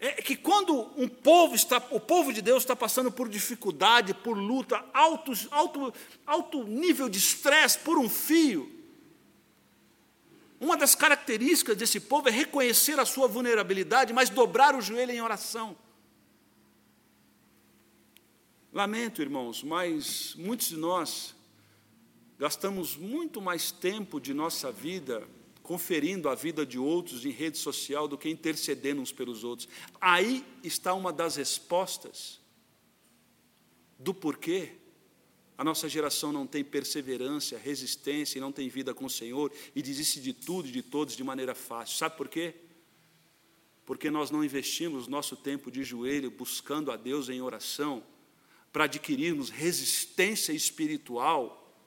é 0.00 0.22
que 0.22 0.36
quando 0.36 0.90
um 0.96 1.08
povo 1.08 1.54
está, 1.54 1.78
o 1.90 1.98
povo 1.98 2.32
de 2.32 2.40
Deus 2.40 2.62
está 2.62 2.74
passando 2.74 3.10
por 3.10 3.28
dificuldade, 3.28 4.14
por 4.14 4.38
luta, 4.38 4.84
alto, 4.94 5.32
alto, 5.50 5.92
alto 6.24 6.64
nível 6.64 7.08
de 7.08 7.18
estresse, 7.18 7.78
por 7.80 7.98
um 7.98 8.08
fio, 8.08 8.78
uma 10.60 10.76
das 10.76 10.94
características 10.94 11.76
desse 11.76 12.00
povo 12.00 12.28
é 12.28 12.32
reconhecer 12.32 12.98
a 12.98 13.04
sua 13.04 13.28
vulnerabilidade, 13.28 14.12
mas 14.12 14.30
dobrar 14.30 14.74
o 14.74 14.80
joelho 14.80 15.12
em 15.12 15.20
oração. 15.20 15.76
Lamento, 18.72 19.22
irmãos, 19.22 19.62
mas 19.62 20.34
muitos 20.36 20.68
de 20.68 20.76
nós 20.76 21.34
gastamos 22.38 22.96
muito 22.96 23.40
mais 23.40 23.70
tempo 23.70 24.20
de 24.20 24.32
nossa 24.32 24.70
vida 24.70 25.26
conferindo 25.68 26.30
a 26.30 26.34
vida 26.34 26.64
de 26.64 26.78
outros 26.78 27.26
em 27.26 27.30
rede 27.30 27.58
social 27.58 28.08
do 28.08 28.16
que 28.16 28.30
intercedendo 28.30 29.02
uns 29.02 29.12
pelos 29.12 29.44
outros. 29.44 29.68
Aí 30.00 30.42
está 30.64 30.94
uma 30.94 31.12
das 31.12 31.36
respostas 31.36 32.40
do 33.98 34.14
porquê 34.14 34.72
a 35.58 35.62
nossa 35.62 35.86
geração 35.86 36.32
não 36.32 36.46
tem 36.46 36.64
perseverança, 36.64 37.58
resistência 37.58 38.38
e 38.38 38.40
não 38.40 38.50
tem 38.50 38.66
vida 38.70 38.94
com 38.94 39.04
o 39.04 39.10
Senhor 39.10 39.52
e 39.76 39.82
desiste 39.82 40.22
de 40.22 40.32
tudo 40.32 40.68
e 40.68 40.72
de 40.72 40.80
todos 40.80 41.14
de 41.14 41.22
maneira 41.22 41.54
fácil. 41.54 41.98
Sabe 41.98 42.16
por 42.16 42.30
quê? 42.30 42.54
Porque 43.84 44.10
nós 44.10 44.30
não 44.30 44.42
investimos 44.42 45.06
nosso 45.06 45.36
tempo 45.36 45.70
de 45.70 45.84
joelho 45.84 46.30
buscando 46.30 46.90
a 46.90 46.96
Deus 46.96 47.28
em 47.28 47.42
oração 47.42 48.02
para 48.72 48.84
adquirirmos 48.84 49.50
resistência 49.50 50.54
espiritual 50.54 51.78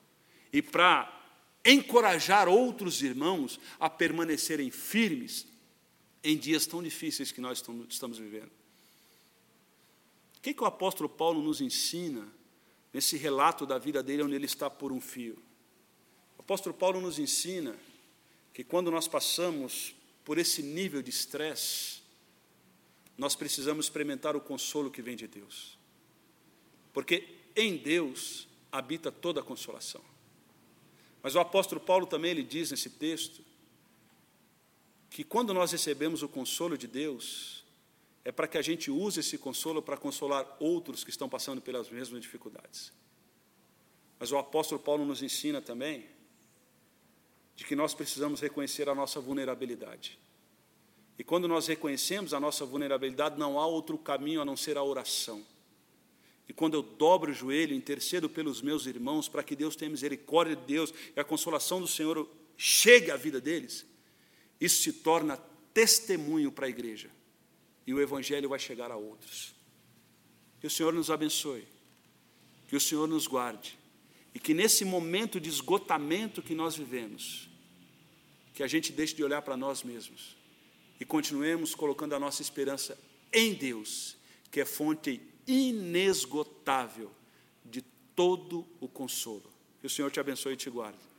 e 0.53 0.61
para 0.61 1.20
encorajar 1.63 2.47
outros 2.47 3.01
irmãos 3.01 3.59
a 3.79 3.89
permanecerem 3.89 4.71
firmes 4.71 5.45
em 6.23 6.37
dias 6.37 6.65
tão 6.65 6.81
difíceis 6.81 7.31
que 7.31 7.41
nós 7.41 7.63
estamos 7.89 8.17
vivendo. 8.17 8.51
O 10.37 10.41
que, 10.41 10.53
que 10.53 10.63
o 10.63 10.67
apóstolo 10.67 11.07
Paulo 11.07 11.41
nos 11.41 11.61
ensina 11.61 12.27
nesse 12.93 13.17
relato 13.17 13.65
da 13.65 13.77
vida 13.77 14.03
dele, 14.03 14.23
onde 14.23 14.35
ele 14.35 14.45
está 14.45 14.69
por 14.69 14.91
um 14.91 14.99
fio. 14.99 15.41
O 16.37 16.41
apóstolo 16.41 16.75
Paulo 16.75 16.99
nos 16.99 17.19
ensina 17.19 17.75
que 18.53 18.63
quando 18.63 18.91
nós 18.91 19.07
passamos 19.07 19.95
por 20.25 20.37
esse 20.37 20.61
nível 20.61 21.01
de 21.01 21.09
estresse, 21.09 22.01
nós 23.17 23.35
precisamos 23.35 23.85
experimentar 23.85 24.35
o 24.35 24.41
consolo 24.41 24.91
que 24.91 25.01
vem 25.01 25.15
de 25.15 25.27
Deus. 25.27 25.77
Porque 26.91 27.27
em 27.55 27.77
Deus 27.77 28.47
habita 28.71 29.11
toda 29.11 29.39
a 29.39 29.43
consolação. 29.43 30.03
Mas 31.21 31.35
o 31.35 31.39
apóstolo 31.39 31.79
Paulo 31.79 32.05
também 32.05 32.31
ele 32.31 32.43
diz 32.43 32.71
nesse 32.71 32.89
texto 32.89 33.43
que 35.09 35.23
quando 35.23 35.53
nós 35.53 35.71
recebemos 35.71 36.23
o 36.23 36.29
consolo 36.29 36.77
de 36.77 36.87
Deus, 36.87 37.63
é 38.23 38.31
para 38.31 38.47
que 38.47 38.57
a 38.57 38.61
gente 38.61 38.89
use 38.89 39.19
esse 39.19 39.37
consolo 39.37 39.81
para 39.81 39.97
consolar 39.97 40.57
outros 40.59 41.03
que 41.03 41.09
estão 41.09 41.27
passando 41.27 41.61
pelas 41.61 41.89
mesmas 41.89 42.21
dificuldades. 42.21 42.93
Mas 44.19 44.31
o 44.31 44.37
apóstolo 44.37 44.79
Paulo 44.79 45.03
nos 45.03 45.21
ensina 45.21 45.61
também 45.61 46.05
de 47.55 47.65
que 47.65 47.75
nós 47.75 47.93
precisamos 47.93 48.39
reconhecer 48.39 48.87
a 48.87 48.95
nossa 48.95 49.19
vulnerabilidade. 49.19 50.17
E 51.17 51.23
quando 51.23 51.47
nós 51.47 51.67
reconhecemos 51.67 52.33
a 52.33 52.39
nossa 52.39 52.65
vulnerabilidade, 52.65 53.37
não 53.37 53.59
há 53.59 53.67
outro 53.67 53.97
caminho 53.97 54.41
a 54.41 54.45
não 54.45 54.55
ser 54.55 54.77
a 54.77 54.83
oração. 54.83 55.45
E 56.51 56.53
quando 56.53 56.73
eu 56.73 56.83
dobro 56.83 57.31
o 57.31 57.33
joelho, 57.33 57.73
intercedo 57.73 58.29
pelos 58.29 58.61
meus 58.61 58.85
irmãos, 58.85 59.29
para 59.29 59.41
que 59.41 59.55
Deus 59.55 59.73
tenha 59.73 59.89
misericórdia 59.89 60.53
de 60.53 60.65
Deus 60.65 60.93
e 61.15 61.17
a 61.17 61.23
consolação 61.23 61.79
do 61.79 61.87
Senhor 61.87 62.29
chegue 62.57 63.09
à 63.09 63.15
vida 63.15 63.39
deles, 63.39 63.85
isso 64.59 64.81
se 64.81 64.91
torna 64.91 65.37
testemunho 65.73 66.51
para 66.51 66.65
a 66.65 66.69
igreja 66.69 67.09
e 67.87 67.93
o 67.93 68.01
Evangelho 68.01 68.49
vai 68.49 68.59
chegar 68.59 68.91
a 68.91 68.97
outros. 68.97 69.55
Que 70.59 70.67
o 70.67 70.69
Senhor 70.69 70.91
nos 70.93 71.09
abençoe, 71.09 71.65
que 72.67 72.75
o 72.75 72.81
Senhor 72.81 73.07
nos 73.07 73.27
guarde, 73.27 73.79
e 74.35 74.39
que 74.39 74.53
nesse 74.53 74.83
momento 74.83 75.39
de 75.39 75.47
esgotamento 75.47 76.41
que 76.41 76.53
nós 76.53 76.75
vivemos, 76.75 77.49
que 78.53 78.61
a 78.61 78.67
gente 78.67 78.91
deixe 78.91 79.15
de 79.15 79.23
olhar 79.23 79.41
para 79.41 79.55
nós 79.55 79.83
mesmos 79.83 80.35
e 80.99 81.05
continuemos 81.05 81.73
colocando 81.73 82.13
a 82.13 82.19
nossa 82.19 82.41
esperança 82.41 82.99
em 83.31 83.53
Deus, 83.53 84.17
que 84.51 84.59
é 84.59 84.65
fonte 84.65 85.30
inesgotável 85.47 87.11
de 87.63 87.81
todo 88.15 88.65
o 88.79 88.87
consolo. 88.87 89.49
Que 89.79 89.87
o 89.87 89.89
Senhor 89.89 90.11
te 90.11 90.19
abençoe 90.19 90.53
e 90.53 90.57
te 90.57 90.69
guarde. 90.69 91.10